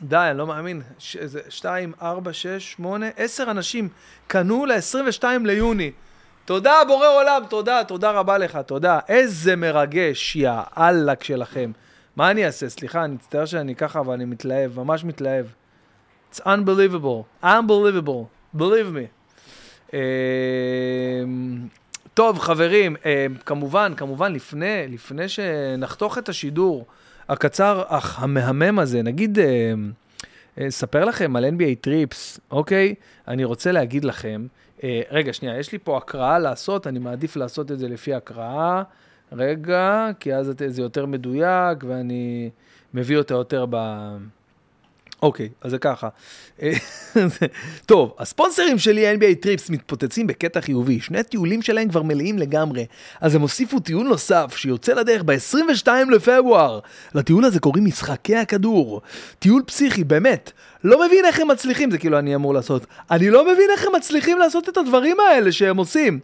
די, 0.02 0.18
אני 0.18 0.38
לא 0.38 0.48
מאמין. 0.48 0.82
ש... 1.00 1.18
זה 1.18 1.40
2, 1.50 1.94
4, 2.02 2.34
6, 2.34 2.72
8, 2.72 3.06
10 3.18 3.52
אנשים 3.52 3.90
קנו 4.28 4.66
ל-22 4.66 5.24
ליוני. 5.46 5.92
תודה, 6.46 6.74
בורא 6.88 7.08
עולם, 7.08 7.42
תודה, 7.50 7.84
תודה 7.84 8.12
רבה 8.12 8.38
לך, 8.38 8.58
תודה. 8.66 9.00
איזה 9.10 9.56
מרגש, 9.56 10.36
יא 10.36 10.52
אללק 10.78 11.24
שלכם. 11.24 11.72
מה 12.16 12.32
אני 12.32 12.46
אעשה? 12.46 12.70
סליחה, 12.70 13.06
אני 13.06 13.14
מצטער 13.14 13.46
שאני 13.46 13.76
ככה, 13.76 14.00
אבל 14.00 14.14
אני 14.14 14.26
מתלהב, 14.26 14.80
ממש 14.80 15.04
מתלהב. 15.04 15.46
It's 16.34 16.40
unbelievable, 16.40 17.46
unbelievable, 17.46 18.58
believe 18.58 18.92
me. 18.96 19.08
Uh, 19.90 19.94
טוב, 22.14 22.40
חברים, 22.40 22.96
uh, 22.96 23.00
כמובן, 23.46 23.94
כמובן, 23.98 24.34
לפני, 24.34 24.88
לפני 24.90 25.30
שנחתוך 25.30 26.18
את 26.18 26.30
השידור 26.30 26.86
הקצר 27.30 27.84
אך 27.88 28.24
המהמם 28.24 28.80
הזה, 28.80 29.02
נגיד, 29.02 29.38
uh, 29.38 29.42
uh, 29.42 30.62
ספר 30.70 31.06
לכם 31.06 31.36
על 31.36 31.46
NBA 31.46 31.76
טריפס, 31.82 32.40
אוקיי? 32.52 32.96
אני 33.28 33.44
רוצה 33.44 33.72
להגיד 33.72 34.06
לכם, 34.06 34.48
uh, 34.78 34.82
רגע, 35.12 35.34
שנייה, 35.34 35.60
יש 35.60 35.72
לי 35.72 35.78
פה 35.80 35.98
הקראה 35.98 36.40
לעשות, 36.40 36.88
אני 36.88 37.00
מעדיף 37.00 37.36
לעשות 37.36 37.72
את 37.72 37.80
זה 37.80 37.88
לפי 37.88 38.14
הקראה. 38.14 38.84
רגע, 39.32 40.10
כי 40.20 40.36
אז 40.36 40.52
זה 40.68 40.82
יותר 40.82 41.06
מדויק 41.06 41.84
ואני 41.88 42.50
מביא 42.94 43.18
אותה 43.18 43.34
יותר 43.34 43.66
ב... 43.70 43.76
אוקיי, 45.26 45.50
אז 45.62 45.72
זה 45.72 45.78
ככה. 45.78 46.08
טוב, 47.86 48.14
הספונסרים 48.20 48.80
שלי, 48.80 49.16
NBA 49.16 49.36
טריפס, 49.42 49.70
מתפוצצים 49.70 50.28
בקטע 50.28 50.62
חיובי. 50.62 51.00
שני 51.00 51.20
הטיולים 51.20 51.62
שלהם 51.62 51.90
כבר 51.90 52.04
מלאים 52.04 52.40
לגמרי. 52.40 52.86
אז 53.22 53.36
הם 53.36 53.42
הוסיפו 53.42 53.80
טיול 53.80 54.08
נוסף 54.08 54.54
שיוצא 54.58 54.94
לדרך 54.94 55.24
ב-22 55.24 55.88
לפברואר. 56.12 56.80
לטיול 57.16 57.46
הזה 57.46 57.60
קוראים 57.60 57.86
משחקי 57.86 58.36
הכדור. 58.36 59.02
טיול 59.40 59.64
פסיכי, 59.66 60.04
באמת. 60.04 60.52
לא 60.84 61.06
מבין 61.06 61.26
איך 61.26 61.40
הם 61.40 61.48
מצליחים, 61.48 61.92
זה 61.92 61.98
כאילו 61.98 62.20
אני 62.20 62.36
אמור 62.36 62.54
לעשות. 62.54 62.86
אני 63.12 63.30
לא 63.30 63.54
מבין 63.54 63.70
איך 63.72 63.86
הם 63.86 63.96
מצליחים 63.96 64.38
לעשות 64.38 64.70
את 64.70 64.78
הדברים 64.78 65.18
האלה 65.20 65.52
שהם 65.52 65.78
עושים. 65.78 66.20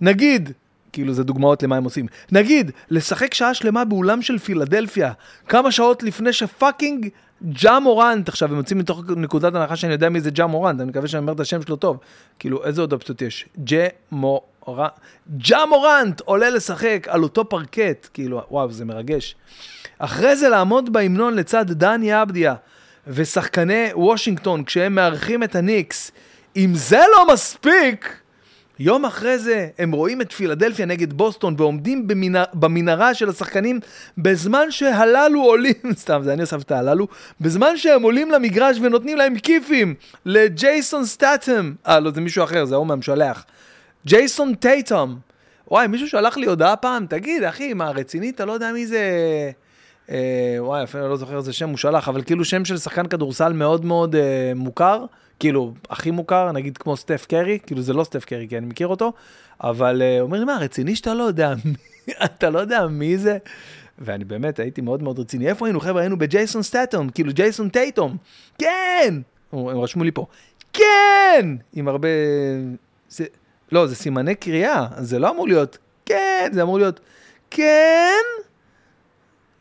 נגיד, 0.00 0.52
כאילו 0.92 1.14
זה 1.14 1.24
דוגמאות 1.24 1.62
למה 1.62 1.76
הם 1.76 1.84
עושים. 1.84 2.06
נגיד, 2.32 2.70
לשחק 2.90 3.34
שעה 3.34 3.54
שלמה 3.54 3.84
באולם 3.84 4.22
של 4.22 4.38
פילדלפיה, 4.38 5.12
כמה 5.48 5.72
שעות 5.72 6.02
לפני 6.02 6.32
ש 6.32 6.49
fucking 6.49 7.08
ג'ה 7.42 7.80
מורנט, 7.80 8.28
עכשיו 8.28 8.50
הם 8.52 8.56
יוצאים 8.56 8.78
מתוך 8.78 9.02
נקודת 9.16 9.54
הנחה 9.54 9.76
שאני 9.76 9.92
יודע 9.92 10.08
מי 10.08 10.20
זה 10.20 10.30
ג'ה 10.30 10.46
מורנט, 10.46 10.80
אני 10.80 10.88
מקווה 10.88 11.08
שאני 11.08 11.20
אומר 11.20 11.32
את 11.32 11.40
השם 11.40 11.62
שלו 11.62 11.76
טוב. 11.76 11.98
כאילו, 12.38 12.64
איזה 12.64 12.80
עוד 12.80 12.92
אופציות 12.92 13.22
יש? 13.22 13.48
ג'ה 13.64 13.86
מורנט, 14.10 14.92
ג'ה 15.36 15.66
מורנט 15.66 16.20
עולה 16.20 16.50
לשחק 16.50 17.06
על 17.10 17.22
אותו 17.22 17.48
פרקט, 17.48 18.08
כאילו, 18.12 18.42
וואו, 18.50 18.70
זה 18.70 18.84
מרגש. 18.84 19.36
אחרי 19.98 20.36
זה 20.36 20.48
לעמוד 20.48 20.92
בהמנון 20.92 21.34
לצד 21.34 21.72
דני 21.72 22.22
אבדיה 22.22 22.54
ושחקני 23.06 23.88
וושינגטון 23.94 24.64
כשהם 24.64 24.94
מארחים 24.94 25.42
את 25.42 25.54
הניקס. 25.54 26.12
אם 26.56 26.70
זה 26.74 27.00
לא 27.12 27.32
מספיק, 27.32 28.20
יום 28.78 29.04
אחרי 29.04 29.38
זה 29.38 29.68
הם 29.78 29.92
רואים 29.92 30.20
את 30.20 30.32
פילדלפיה 30.32 30.86
נגד 30.86 31.12
בוסטון 31.12 31.54
ועומדים 31.58 32.06
במנהרה, 32.06 32.44
במנהרה 32.54 33.14
של 33.14 33.28
השחקנים 33.28 33.80
בזמן 34.18 34.70
שהללו 34.70 35.42
עולים, 35.42 35.74
סתם 36.02 36.20
זה 36.24 36.32
אני 36.32 36.40
הוספתי 36.40 36.62
את 36.62 36.72
הללו, 36.72 37.08
בזמן 37.40 37.76
שהם 37.76 38.02
עולים 38.02 38.30
למגרש 38.30 38.78
ונותנים 38.82 39.16
להם 39.16 39.38
כיפים 39.38 39.94
לג'ייסון 40.26 41.04
סטאטם, 41.04 41.72
אה 41.86 42.00
לא 42.00 42.10
זה 42.10 42.20
מישהו 42.20 42.44
אחר 42.44 42.64
זה 42.64 42.74
ההוא 42.74 42.86
מהמשלח, 42.86 43.44
ג'ייסון 44.06 44.54
טייטום, 44.54 45.18
וואי 45.68 45.86
מישהו 45.86 46.08
שלח 46.08 46.36
לי 46.36 46.46
הודעה 46.46 46.76
פעם, 46.76 47.06
תגיד 47.06 47.42
אחי 47.42 47.74
מה 47.74 47.90
רציני? 47.90 48.30
אתה 48.30 48.44
לא 48.44 48.52
יודע 48.52 48.72
מי 48.72 48.86
זה, 48.86 49.00
אה, 50.10 50.56
וואי 50.58 50.84
אפילו 50.84 51.08
לא 51.08 51.16
זוכר 51.16 51.36
איזה 51.36 51.52
שם 51.52 51.68
הוא 51.68 51.76
שלח, 51.76 52.08
אבל 52.08 52.22
כאילו 52.22 52.44
שם 52.44 52.64
של 52.64 52.78
שחקן 52.78 53.06
כדורסל 53.06 53.52
מאוד 53.52 53.84
מאוד 53.84 54.16
אה, 54.16 54.52
מוכר. 54.54 55.04
כאילו, 55.40 55.74
הכי 55.90 56.10
מוכר, 56.10 56.52
נגיד 56.52 56.78
כמו 56.78 56.96
סטף 56.96 57.26
קרי, 57.28 57.58
כאילו 57.66 57.82
זה 57.82 57.92
לא 57.92 58.04
סטף 58.04 58.24
קרי, 58.24 58.46
כי 58.48 58.58
אני 58.58 58.66
מכיר 58.66 58.86
אותו, 58.86 59.12
אבל 59.60 60.02
הוא 60.02 60.18
uh, 60.18 60.22
אומר 60.22 60.38
לי, 60.38 60.44
מה, 60.44 60.58
רציני 60.60 60.96
שאתה 60.96 61.14
לא 61.14 61.22
יודע, 61.22 61.54
אתה 62.24 62.50
לא 62.50 62.58
יודע 62.58 62.86
מי 62.86 63.18
זה? 63.18 63.38
ואני 63.98 64.24
באמת 64.24 64.58
הייתי 64.58 64.80
מאוד 64.80 65.02
מאוד 65.02 65.18
רציני. 65.18 65.48
איפה 65.48 65.66
היינו, 65.66 65.80
חבר'ה? 65.80 66.00
היינו 66.00 66.18
בג'ייסון 66.18 66.62
סטטום, 66.62 67.08
כאילו 67.08 67.32
ג'ייסון 67.32 67.68
טייטום. 67.68 68.16
כן! 68.58 69.14
הם 69.52 69.78
רשמו 69.78 70.04
לי 70.04 70.10
פה, 70.10 70.26
כן! 70.72 71.46
עם 71.72 71.88
הרבה... 71.88 72.08
זה... 73.08 73.24
לא, 73.72 73.86
זה 73.86 73.94
סימני 73.94 74.34
קריאה, 74.34 74.86
זה 74.98 75.18
לא 75.18 75.30
אמור 75.30 75.48
להיות, 75.48 75.78
כן, 76.06 76.50
זה 76.52 76.62
אמור 76.62 76.78
להיות, 76.78 77.00
כן. 77.50 78.43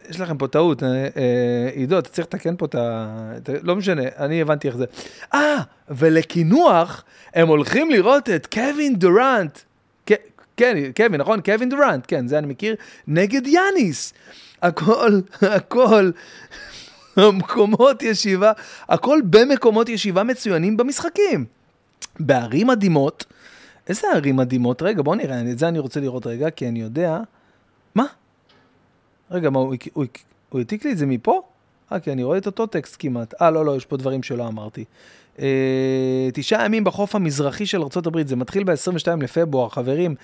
יש 0.10 0.20
לכם 0.20 0.38
פה 0.38 0.48
טעות, 0.48 0.84
אה, 0.84 0.90
אה, 0.90 1.70
עידו, 1.74 2.00
אתה 2.00 2.10
צריך 2.10 2.28
לתקן 2.28 2.56
פה 2.56 2.66
את 2.66 2.76
ה... 2.76 3.34
לא 3.64 3.76
משנה, 3.76 4.02
אני 4.18 4.42
הבנתי 4.42 4.68
איך 4.68 4.78
זה. 4.78 4.86
אה, 5.34 5.62
ולקינוח, 5.90 7.04
הם 7.34 7.48
הולכים 7.48 7.92
לראות 7.92 8.30
את 8.30 8.48
קווין 8.54 8.96
דורנט. 8.96 9.60
כן, 10.58 10.76
קווין, 10.98 11.22
נכון? 11.22 11.42
קווין 11.42 11.70
דורנט, 11.70 12.06
כן, 12.08 12.28
זה 12.28 12.38
אני 12.38 12.48
מכיר, 12.48 12.76
נגד 13.08 13.48
יאניס. 13.48 14.14
הכל, 14.62 15.20
הכל, 15.42 16.12
המקומות 17.16 18.04
ישיבה, 18.04 18.52
הכל 18.90 19.20
במקומות 19.30 19.90
ישיבה 19.90 20.24
מצוינים 20.24 20.78
במשחקים. 20.78 21.46
בערים 22.20 22.68
מדהימות, 22.68 23.26
איזה 23.88 24.08
ערים 24.16 24.36
מדהימות? 24.36 24.82
רגע, 24.82 25.02
בוא 25.02 25.16
נראה, 25.16 25.42
את 25.52 25.60
זה 25.60 25.68
אני 25.68 25.80
רוצה 25.80 26.00
לראות 26.00 26.28
רגע, 26.28 26.50
כי 26.50 26.68
אני 26.68 26.82
יודע... 26.82 27.20
מה? 27.96 28.06
רגע, 29.34 29.50
מה, 29.50 29.60
הוא, 29.60 29.76
הוא, 29.94 30.06
הוא 30.50 30.60
העתיק 30.60 30.86
לי 30.86 30.92
את 30.92 30.98
זה 30.98 31.06
מפה? 31.06 31.42
אה, 31.92 32.00
כי 32.00 32.12
אני 32.12 32.24
רואה 32.24 32.38
את 32.38 32.46
אותו 32.46 32.66
טקסט 32.68 32.96
כמעט. 33.00 33.42
אה, 33.42 33.52
לא, 33.52 33.66
לא, 33.66 33.76
יש 33.78 33.86
פה 33.86 33.98
דברים 33.98 34.24
שלא 34.24 34.48
אמרתי. 34.48 34.86
אה, 35.40 36.30
תשעה 36.34 36.66
ימים 36.66 36.84
בחוף 36.84 37.16
המזרחי 37.16 37.66
של 37.66 37.82
ארה"ב, 37.82 38.28
זה 38.28 38.36
מתחיל 38.36 38.64
ב-22 38.64 39.24
לפברואר, 39.24 39.70
חברים. 39.70 40.16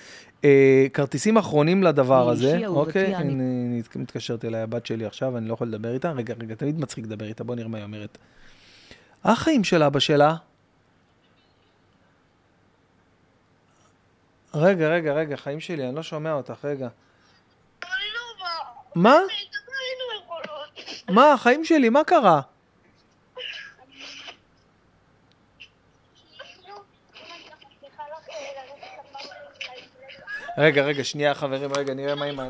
אה, 0.44 0.86
כרטיסים 0.92 1.36
אחרונים 1.36 1.82
לדבר 1.82 2.30
הזה, 2.30 2.66
אוקיי? 2.66 3.16
אני- 3.16 3.32
הנה, 3.32 3.42
הנה, 3.42 3.82
מתקשרת 3.96 4.44
אליי 4.44 4.60
הבת 4.60 4.86
שלי 4.86 5.06
עכשיו, 5.06 5.36
אני 5.38 5.48
לא 5.48 5.54
יכול 5.54 5.66
לדבר 5.68 5.94
איתה. 5.94 6.10
רגע, 6.12 6.34
רגע, 6.40 6.54
תמיד 6.54 6.80
מצחיק 6.80 7.04
לדבר 7.04 7.26
איתה, 7.26 7.44
בוא 7.44 7.54
נראה 7.54 7.68
מה 7.68 7.78
היא 7.78 7.84
אומרת. 7.84 8.18
החיים 9.24 9.64
של 9.64 9.82
אבא 9.82 9.98
שלה. 10.00 10.34
רגע, 14.54 14.88
רגע, 14.88 15.12
רגע, 15.12 15.36
חיים 15.36 15.60
שלי, 15.60 15.86
אני 15.88 15.94
לא 15.96 16.02
שומע 16.02 16.32
אותך, 16.32 16.64
רגע. 16.64 16.88
מה? 18.94 19.18
מה, 21.08 21.32
החיים 21.32 21.64
שלי, 21.64 21.88
מה 21.88 22.04
קרה? 22.04 22.40
רגע, 30.58 30.82
רגע, 30.82 31.04
שנייה 31.04 31.34
חברים, 31.34 31.70
רגע, 31.76 31.94
נראה 31.94 32.14
מה 32.14 32.24
עם 32.24 32.40
ה... 32.40 32.48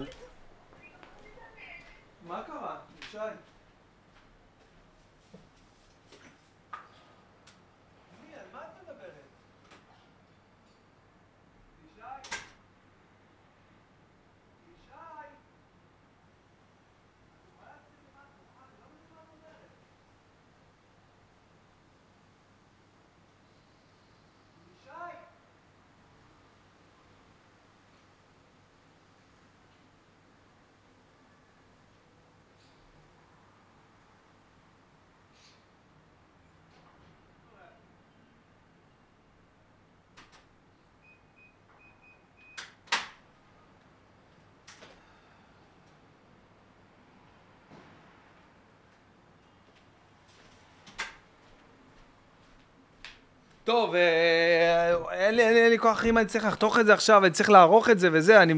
טוב, 53.64 53.94
אה, 53.94 54.94
אין 55.12 55.34
לי, 55.34 55.42
אין 55.42 55.54
לי, 55.54 55.62
אין 55.62 55.70
לי 55.70 55.78
כוח 55.78 56.04
אם 56.04 56.18
אני 56.18 56.26
צריך 56.26 56.44
לחתוך 56.44 56.78
את 56.78 56.86
זה 56.86 56.94
עכשיו, 56.94 57.24
אני 57.24 57.30
צריך 57.30 57.50
לערוך 57.50 57.90
את 57.90 57.98
זה 58.00 58.08
וזה, 58.12 58.42
אני, 58.42 58.54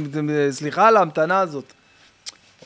סליחה 0.50 0.88
על 0.88 0.96
ההמתנה 0.96 1.40
הזאת. 1.40 1.64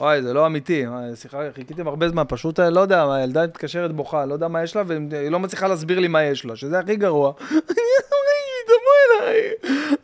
וואי, 0.00 0.22
זה 0.22 0.32
לא 0.32 0.46
אמיתי, 0.46 0.84
סליחה, 1.14 1.38
חיכיתם 1.54 1.88
הרבה 1.88 2.08
זמן, 2.08 2.22
פשוט, 2.28 2.60
אה, 2.60 2.70
לא 2.70 2.80
יודע, 2.80 3.04
הילדה 3.14 3.44
מתקשרת 3.46 3.92
בוכה, 3.92 4.26
לא 4.26 4.32
יודע 4.32 4.48
מה 4.48 4.62
יש 4.62 4.76
לה, 4.76 4.82
והיא 4.86 5.30
לא 5.30 5.38
מצליחה 5.38 5.68
להסביר 5.68 5.98
לי 5.98 6.08
מה 6.08 6.22
יש 6.22 6.44
לה, 6.44 6.56
שזה 6.56 6.78
הכי 6.78 6.96
גרוע. 6.96 7.32
אני 7.50 7.58
תבוא 8.66 9.20
אליי, 9.20 9.52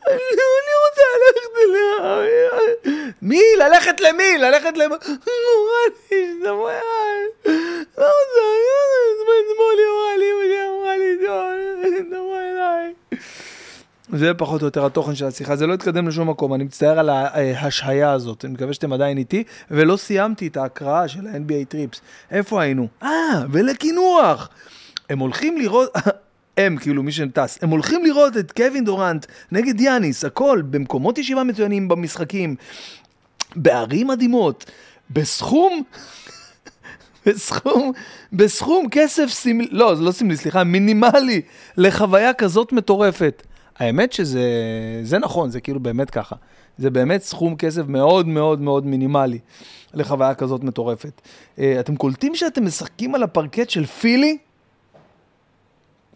אני 0.09 0.73
רוצה 0.85 1.03
ללכת 1.19 1.53
אליה. 1.65 2.59
מי? 3.23 3.43
ללכת 3.59 4.01
למי? 4.01 4.39
ללכת? 4.39 4.73
אמרה 4.77 4.99
לי, 6.11 6.35
תבוא 6.45 6.71
אליי. 6.71 7.25
לא 7.99 8.07
רוצה, 8.07 8.43
אתמול 9.41 9.75
היא 9.79 9.87
אמרה 9.89 10.17
לי, 10.17 10.67
אמרה 10.69 10.97
לי, 10.97 11.27
"טוב, 11.27 11.72
תבוא 12.11 12.39
אליי. 12.39 12.93
זה 14.09 14.35
פחות 14.35 14.61
או 14.61 14.67
יותר 14.67 14.87
התוכן 14.87 15.15
של 15.15 15.27
השיחה, 15.27 15.57
זה 15.57 15.67
לא 15.67 15.75
התקדם 15.75 16.09
לשום 16.09 16.31
מקום, 16.31 16.55
אני 16.55 16.65
מצטער 16.65 16.99
על 16.99 17.09
ההשהיה 17.09 18.13
הזאת, 18.13 18.45
אני 18.45 18.53
מקווה 18.53 18.73
שאתם 18.73 18.93
עדיין 18.93 19.19
איתי, 19.19 19.45
ולא 19.71 19.97
סיימתי 19.97 20.47
את 20.47 20.57
ההקראה 20.57 21.09
של 21.09 21.27
ה-NBA 21.27 21.65
טריפס. 21.69 22.01
איפה 22.31 22.63
היינו? 22.63 22.89
אה, 23.03 23.43
ולקינוח! 23.51 24.49
הם 25.11 25.19
הולכים 25.19 25.59
לראות, 25.59 25.91
הם, 26.59 26.77
כאילו 26.77 27.03
מי 27.03 27.13
שטס, 27.13 27.59
הם 27.63 27.69
הולכים 27.69 28.05
לראות 28.05 28.37
את 28.37 28.53
קווין 28.53 28.85
דורנט 28.85 29.27
נגד 29.53 29.81
יאניס, 29.81 30.25
הכל, 30.25 30.63
במקומות 30.71 31.19
ישיבה 31.19 31.45
מצוינים 31.45 31.89
במשחקים, 31.89 32.57
בערים 33.57 34.07
מדהימות, 34.07 34.71
בסכום... 35.11 35.83
בסכום, 37.27 37.93
בסכום 38.33 38.87
כסף 38.91 39.27
סמלי, 39.29 39.69
לא, 39.71 39.95
זה 39.95 40.03
לא 40.03 40.13
סמלי, 40.13 40.37
סליחה, 40.37 40.65
מינימלי, 40.65 41.43
לחוויה 41.77 42.35
כזאת 42.35 42.73
מטורפת. 42.73 43.43
האמת 43.79 44.13
שזה 44.13 44.43
זה 45.03 45.19
נכון, 45.19 45.51
זה 45.51 45.61
כאילו 45.61 45.81
באמת 45.81 46.11
ככה. 46.11 46.37
זה 46.79 46.91
באמת 46.91 47.23
סכום 47.23 47.57
כסף 47.57 47.83
מאוד 47.87 48.29
מאוד 48.29 48.61
מאוד 48.61 48.87
מינימלי 48.87 49.39
לחוויה 49.95 50.35
כזאת 50.35 50.65
מטורפת. 50.65 51.21
אה, 51.59 51.81
אתם 51.81 51.97
קולטים 51.97 52.35
שאתם 52.35 52.65
משחקים 52.65 53.15
על 53.15 53.23
הפרקט 53.23 53.71
של 53.71 53.87
פילי? 53.87 54.39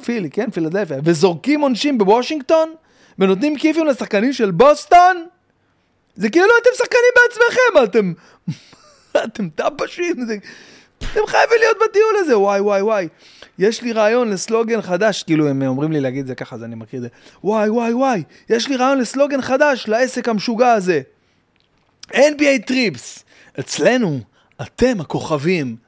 פילי, 0.04 0.30
כן, 0.30 0.50
פילדלפיה, 0.50 0.98
וזורקים 1.04 1.60
עונשים 1.60 1.98
בוושינגטון, 1.98 2.74
ונותנים 3.18 3.56
כיפים 3.58 3.86
לשחקנים 3.86 4.32
של 4.32 4.50
בוסטון? 4.50 5.26
זה 6.14 6.30
כאילו 6.30 6.52
אתם 6.62 6.70
שחקנים 6.76 7.12
בעצמכם, 7.16 7.84
אתם... 7.84 8.12
אתם 9.24 9.48
טאפשים, 9.48 10.26
זה... 10.26 10.36
אתם 10.98 11.26
חייבים 11.26 11.56
להיות 11.60 11.76
בטיול 11.76 12.16
הזה, 12.18 12.38
וואי 12.38 12.60
וואי 12.60 12.82
וואי. 12.82 13.08
יש 13.58 13.82
לי 13.82 13.92
רעיון 13.92 14.30
לסלוגן 14.30 14.82
חדש, 14.82 15.22
כאילו 15.22 15.48
הם 15.48 15.62
אומרים 15.62 15.92
לי 15.92 16.00
להגיד 16.00 16.20
את 16.20 16.26
זה 16.26 16.34
ככה, 16.34 16.56
אז 16.56 16.64
אני 16.64 16.74
מכיר 16.74 16.98
את 16.98 17.02
זה. 17.02 17.08
וואי 17.44 17.70
וואי 17.70 17.92
וואי, 17.92 18.22
יש 18.50 18.68
לי 18.68 18.76
רעיון 18.76 18.98
לסלוגן 18.98 19.42
חדש 19.42 19.88
לעסק 19.88 20.28
המשוגע 20.28 20.72
הזה. 20.72 21.00
NBA 22.12 22.66
טריפס, 22.66 23.24
אצלנו, 23.60 24.20
אתם 24.62 25.00
הכוכבים. 25.00 25.85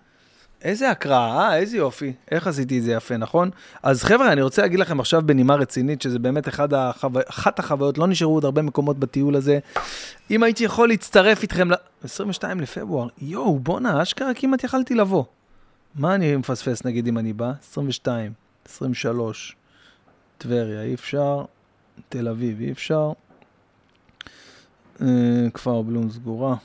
איזה 0.63 0.91
הקראה, 0.91 1.39
אה? 1.39 1.57
איזה 1.57 1.77
יופי. 1.77 2.13
איך 2.31 2.47
עשיתי 2.47 2.79
את 2.79 2.83
זה 2.83 2.93
יפה, 2.93 3.17
נכון? 3.17 3.51
אז 3.83 4.03
חבר'ה, 4.03 4.33
אני 4.33 4.43
רוצה 4.43 4.63
להגיד 4.63 4.79
לכם 4.79 5.01
עכשיו 5.01 5.23
בנימה 5.27 5.55
רצינית, 5.55 6.03
שזה 6.03 6.19
באמת 6.19 6.49
אחד 6.49 6.75
החו... 6.75 7.09
אחת 7.29 7.59
החוויות, 7.59 7.99
לא 7.99 8.07
נשארו 8.07 8.35
עוד 8.35 8.45
הרבה 8.45 8.63
מקומות 8.63 8.99
בטיול 8.99 9.37
הזה. 9.37 9.59
אם 10.31 10.43
הייתי 10.43 10.65
יכול 10.65 10.89
להצטרף 10.89 11.43
איתכם 11.43 11.71
ל... 11.71 11.75
22 12.05 12.61
לפברואר, 12.61 13.09
יואו, 13.19 13.59
בואנה, 13.59 14.03
אשכרה 14.03 14.35
כמעט 14.35 14.65
יכלתי 14.65 14.95
לבוא. 14.95 15.25
מה 15.95 16.15
אני 16.15 16.37
מפספס 16.37 16.85
נגיד 16.85 17.09
אם 17.09 17.19
אני 17.19 17.33
בא? 17.33 17.53
22, 17.71 18.33
23, 18.67 19.57
טבריה, 20.39 20.83
אי 20.83 20.95
אפשר, 20.95 21.45
תל 22.09 22.29
אביב, 22.29 22.61
אי 22.61 22.73
אפשר, 22.73 23.13
אה, 25.03 25.07
כפר 25.55 25.83
בלום 25.83 26.11
סגורה. 26.11 26.57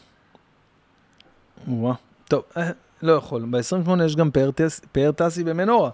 וואה, 1.68 1.96
טוב, 2.28 2.44
אה, 2.58 2.72
לא 3.04 3.12
יכול. 3.12 3.46
ב-28 3.50 4.04
יש 4.06 4.16
גם 4.16 4.30
פאר 4.92 5.12
טסי 5.12 5.44
במנורה. 5.44 5.90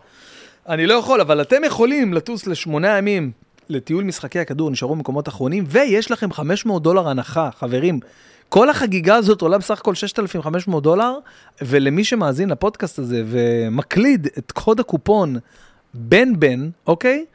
אני 0.67 0.85
לא 0.85 0.93
יכול, 0.93 1.21
אבל 1.21 1.41
אתם 1.41 1.63
יכולים 1.65 2.13
לטוס 2.13 2.47
לשמונה 2.47 2.97
ימים 2.97 3.31
לטיול 3.69 4.03
משחקי 4.03 4.39
הכדור, 4.39 4.71
נשארו 4.71 4.95
מקומות 4.95 5.27
אחרונים, 5.27 5.63
ויש 5.67 6.11
לכם 6.11 6.31
500 6.31 6.83
דולר 6.83 7.09
הנחה, 7.09 7.49
חברים. 7.59 7.99
כל 8.49 8.69
החגיגה 8.69 9.15
הזאת 9.15 9.41
עולה 9.41 9.57
בסך 9.57 9.79
הכל 9.79 9.95
6,500 9.95 10.83
דולר, 10.83 11.13
ולמי 11.61 12.03
שמאזין 12.03 12.49
לפודקאסט 12.49 12.99
הזה 12.99 13.23
ומקליד 13.25 14.27
את 14.37 14.51
קוד 14.51 14.79
הקופון 14.79 15.37
בן 15.93 16.39
בן, 16.39 16.69
אוקיי? 16.87 17.25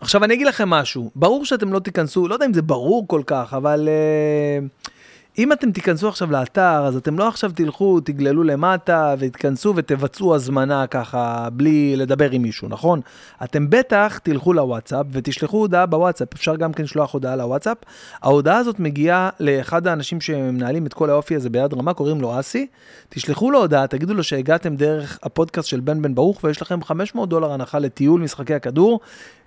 עכשיו 0.00 0.24
אני 0.24 0.34
אגיד 0.34 0.46
לכם 0.46 0.68
משהו, 0.68 1.10
ברור 1.16 1.44
שאתם 1.44 1.72
לא 1.72 1.78
תיכנסו, 1.78 2.28
לא 2.28 2.34
יודע 2.34 2.46
אם 2.46 2.54
זה 2.54 2.62
ברור 2.62 3.08
כל 3.08 3.22
כך, 3.26 3.54
אבל 3.54 3.88
uh, 3.88 4.88
אם 5.38 5.52
אתם 5.52 5.72
תיכנסו 5.72 6.08
עכשיו 6.08 6.30
לאתר, 6.30 6.84
אז 6.86 6.96
אתם 6.96 7.18
לא 7.18 7.28
עכשיו 7.28 7.50
תלכו, 7.54 8.00
תגללו 8.00 8.42
למטה 8.42 9.14
ותיכנסו 9.18 9.72
ותבצעו 9.76 10.34
הזמנה 10.34 10.86
ככה, 10.86 11.48
בלי 11.52 11.96
לדבר 11.96 12.30
עם 12.30 12.42
מישהו, 12.42 12.68
נכון? 12.68 13.00
אתם 13.44 13.70
בטח 13.70 14.18
תלכו 14.22 14.52
לוואטסאפ 14.52 15.06
ותשלחו 15.12 15.56
הודעה 15.56 15.86
בוואטסאפ, 15.86 16.28
אפשר 16.34 16.56
גם 16.56 16.72
כן 16.72 16.82
לשלוח 16.82 17.12
הודעה 17.12 17.36
לוואטסאפ. 17.36 17.76
ההודעה 18.22 18.58
הזאת 18.58 18.80
מגיעה 18.80 19.30
לאחד 19.40 19.86
האנשים 19.86 20.20
שמנהלים 20.20 20.86
את 20.86 20.94
כל 20.94 21.10
האופי 21.10 21.36
הזה 21.36 21.50
ביד 21.50 21.74
רמה, 21.74 21.94
קוראים 21.94 22.20
לו 22.20 22.40
אסי. 22.40 22.66
תשלחו 23.08 23.50
לו 23.50 23.58
הודעה, 23.58 23.86
תגידו 23.86 24.14
לו 24.14 24.24
שהגעתם 24.24 24.76
דרך 24.76 25.18
הפודקאסט 25.22 25.68
של 25.68 25.80
בן 25.80 26.02
בן 26.02 26.14
ברוך 26.14 26.44
ויש 26.44 26.62
לכם 26.62 26.82
500 26.82 27.28
דולר 27.28 27.52
הנחה 27.52 27.78
לטיול 27.78 28.20
משחקי 28.20 28.54
הכדור, 28.54 29.00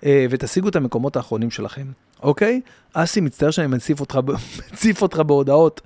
אה, 0.04 0.26
ותשיגו 0.30 0.68
את 0.68 0.76
המקומות 0.76 1.16
האחרונים 1.16 1.50
שלכם. 1.50 2.07
אוקיי? 2.22 2.60
אסי, 2.92 3.20
מצטער 3.20 3.50
שאני 3.50 3.66
מציף 3.66 4.00
אותך, 4.00 4.18
מציף 4.72 5.02
אותך 5.02 5.18
בהודעות, 5.18 5.80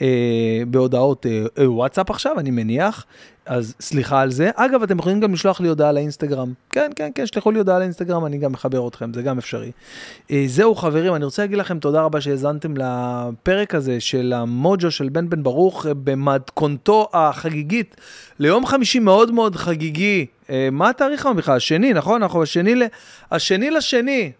אה, 0.00 0.62
בהודעות 0.68 1.26
אה, 1.26 1.70
וואטסאפ 1.70 2.10
עכשיו, 2.10 2.38
אני 2.38 2.50
מניח, 2.50 3.04
אז 3.48 3.74
סליחה 3.80 4.20
על 4.20 4.30
זה. 4.30 4.50
אגב, 4.54 4.82
אתם 4.82 4.98
יכולים 4.98 5.20
גם 5.20 5.32
לשלוח 5.32 5.60
לי 5.60 5.68
הודעה 5.68 5.92
לאינסטגרם. 5.92 6.52
כן, 6.70 6.90
כן, 6.96 7.10
כן, 7.14 7.26
שלחו 7.26 7.50
לי 7.50 7.58
הודעה 7.58 7.78
לאינסטגרם, 7.78 8.26
אני 8.26 8.38
גם 8.38 8.52
מחבר 8.52 8.88
אתכם, 8.88 9.14
זה 9.14 9.22
גם 9.22 9.38
אפשרי. 9.38 9.70
אה, 10.30 10.44
זהו, 10.46 10.74
חברים, 10.74 11.14
אני 11.14 11.24
רוצה 11.24 11.42
להגיד 11.42 11.58
לכם 11.58 11.78
תודה 11.78 12.02
רבה 12.02 12.20
שהאזנתם 12.20 12.74
לפרק 12.76 13.74
הזה 13.74 14.00
של 14.00 14.32
המוג'ו 14.36 14.90
של 14.90 15.08
בן 15.08 15.28
בן 15.30 15.42
ברוך 15.42 15.86
אה, 15.86 15.94
במתכונתו 15.94 17.08
החגיגית 17.12 17.96
ליום 18.38 18.66
חמישי 18.66 18.98
מאוד 18.98 19.32
מאוד 19.32 19.56
חגיגי. 19.56 20.26
אה, 20.50 20.68
מה 20.72 20.90
התאריך 20.90 21.26
היום 21.26 21.36
בכלל? 21.36 21.56
השני, 21.56 21.92
נכון? 21.92 22.22
אנחנו 22.22 22.42
השני, 22.42 22.74
ל... 22.74 22.82
השני 23.30 23.70
לשני. 23.70 24.32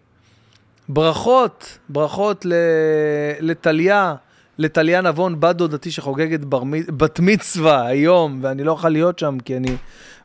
ברכות, 0.89 1.77
ברכות 1.89 2.45
לטליה, 3.39 4.15
לטליה 4.57 5.01
נבון, 5.01 5.39
בת 5.39 5.55
דודתי 5.55 5.91
שחוגגת 5.91 6.39
בר, 6.39 6.63
בת 6.87 7.19
מצווה 7.19 7.87
היום, 7.87 8.39
ואני 8.41 8.63
לא 8.63 8.71
אוכל 8.71 8.89
להיות 8.89 9.19
שם 9.19 9.37
כי 9.45 9.57
אני 9.57 9.75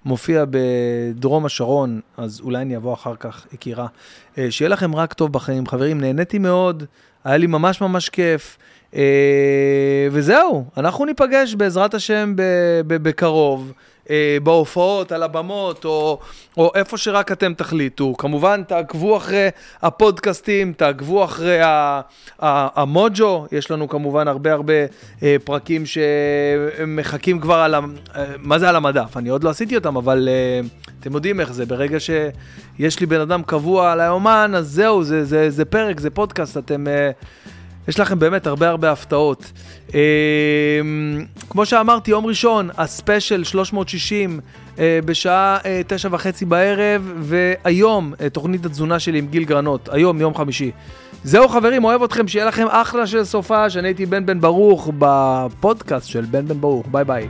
מופיע 0.05 0.44
בדרום 0.50 1.46
השרון, 1.46 2.00
אז 2.16 2.40
אולי 2.40 2.62
אני 2.62 2.77
אבוא 2.77 2.94
אחר 2.94 3.16
כך, 3.16 3.46
יקירה. 3.53 3.87
אה, 4.38 4.50
שיהיה 4.50 4.68
לכם 4.68 4.94
רק 4.94 5.12
טוב 5.12 5.33
בחיים, 5.33 5.66
חברים, 5.66 6.00
נהניתי 6.00 6.38
מאוד, 6.38 6.85
היה 7.24 7.37
לי 7.37 7.46
ממש 7.46 7.81
ממש 7.81 8.09
כיף. 8.09 8.59
אה, 8.94 10.09
וזהו, 10.11 10.64
אנחנו 10.77 11.05
ניפגש 11.05 11.55
בעזרת 11.55 11.94
השם 11.94 12.33
בקרוב. 12.87 13.72
אה, 14.11 14.37
בהופעות, 14.43 15.12
על 15.12 15.23
הבמות, 15.23 15.85
או, 15.85 16.19
או 16.57 16.71
איפה 16.75 16.97
שרק 16.99 17.33
אתם 17.33 17.55
תחליטו. 17.55 18.14
כמובן, 18.19 18.62
תעקבו 18.62 19.17
אחרי 19.17 19.49
הפודקאסטים, 19.83 20.73
תעקבו 20.73 21.25
אחרי 21.25 21.61
ה- 21.61 22.01
ה- 22.43 22.81
המוג'ו, 22.83 23.47
יש 23.53 23.71
לנו 23.71 23.88
כמובן 23.88 24.29
הרבה 24.29 24.53
הרבה 24.53 24.73
אה, 25.23 25.37
פרקים 25.45 25.85
שמחכים 25.87 27.40
כבר 27.40 27.55
על 27.55 27.75
ה... 27.75 27.81
אה, 28.17 28.25
מה 28.38 28.59
זה 28.59 28.69
על 28.69 28.77
המדף? 28.77 29.17
אני 29.17 29.29
עוד 29.29 29.45
לא 29.45 29.51
עשיתי 29.51 29.77
אותם, 29.77 29.97
אבל 29.97 30.29
אה, 30.31 30.61
אתם 31.01 31.14
יודעים 31.14 31.40
איך 31.40 31.53
זה, 31.53 31.67
ברגע 31.67 32.01
שיש 32.01 33.01
לי 33.01 33.07
בן 33.07 33.21
אדם 33.21 33.43
קבוע 33.43 33.93
על 33.93 34.01
היומן, 34.01 34.53
אז 34.57 34.69
זהו, 34.71 35.05
זה, 35.05 35.25
זה, 35.25 35.51
זה 35.51 35.64
פרק, 35.64 36.01
זה 36.01 36.11
פודקאסט, 36.11 36.57
אתם... 36.59 36.88
אה, 36.88 37.11
יש 37.88 38.01
לכם 38.01 38.18
באמת 38.18 38.47
הרבה 38.47 38.68
הרבה 38.68 38.92
הפתעות. 38.92 39.53
אה, 39.94 40.01
כמו 41.51 41.66
שאמרתי, 41.66 42.11
יום 42.11 42.27
ראשון, 42.27 42.70
הספיישל 42.77 43.44
360 43.44 44.40
אה, 44.79 44.99
בשעה 45.05 45.59
אה, 45.64 45.81
תשע 45.87 46.09
וחצי 46.12 46.44
בערב, 46.44 47.12
והיום 47.18 48.14
אה, 48.20 48.31
תוכנית 48.31 48.66
התזונה 48.66 48.99
שלי 48.99 49.18
עם 49.18 49.27
גיל 49.27 49.44
גרנות, 49.44 49.88
היום, 49.92 50.20
יום 50.20 50.35
חמישי. 50.35 50.70
זהו 51.25 51.49
חברים, 51.49 51.85
אוהב 51.85 52.03
אתכם, 52.03 52.29
שיהיה 52.29 52.47
לכם 52.47 52.66
אחלה 52.70 53.07
של 53.07 53.25
סופה, 53.25 53.70
שאני 53.70 53.88
הייתי 53.88 54.07
בן 54.07 54.27
בן 54.27 54.40
ברוך 54.40 54.90
בפודקאסט 54.99 56.09
של 56.09 56.25
בן 56.31 56.49
בן 56.49 56.61
ברוך, 56.61 56.87
ביי 56.90 57.05
ביי. 57.05 57.29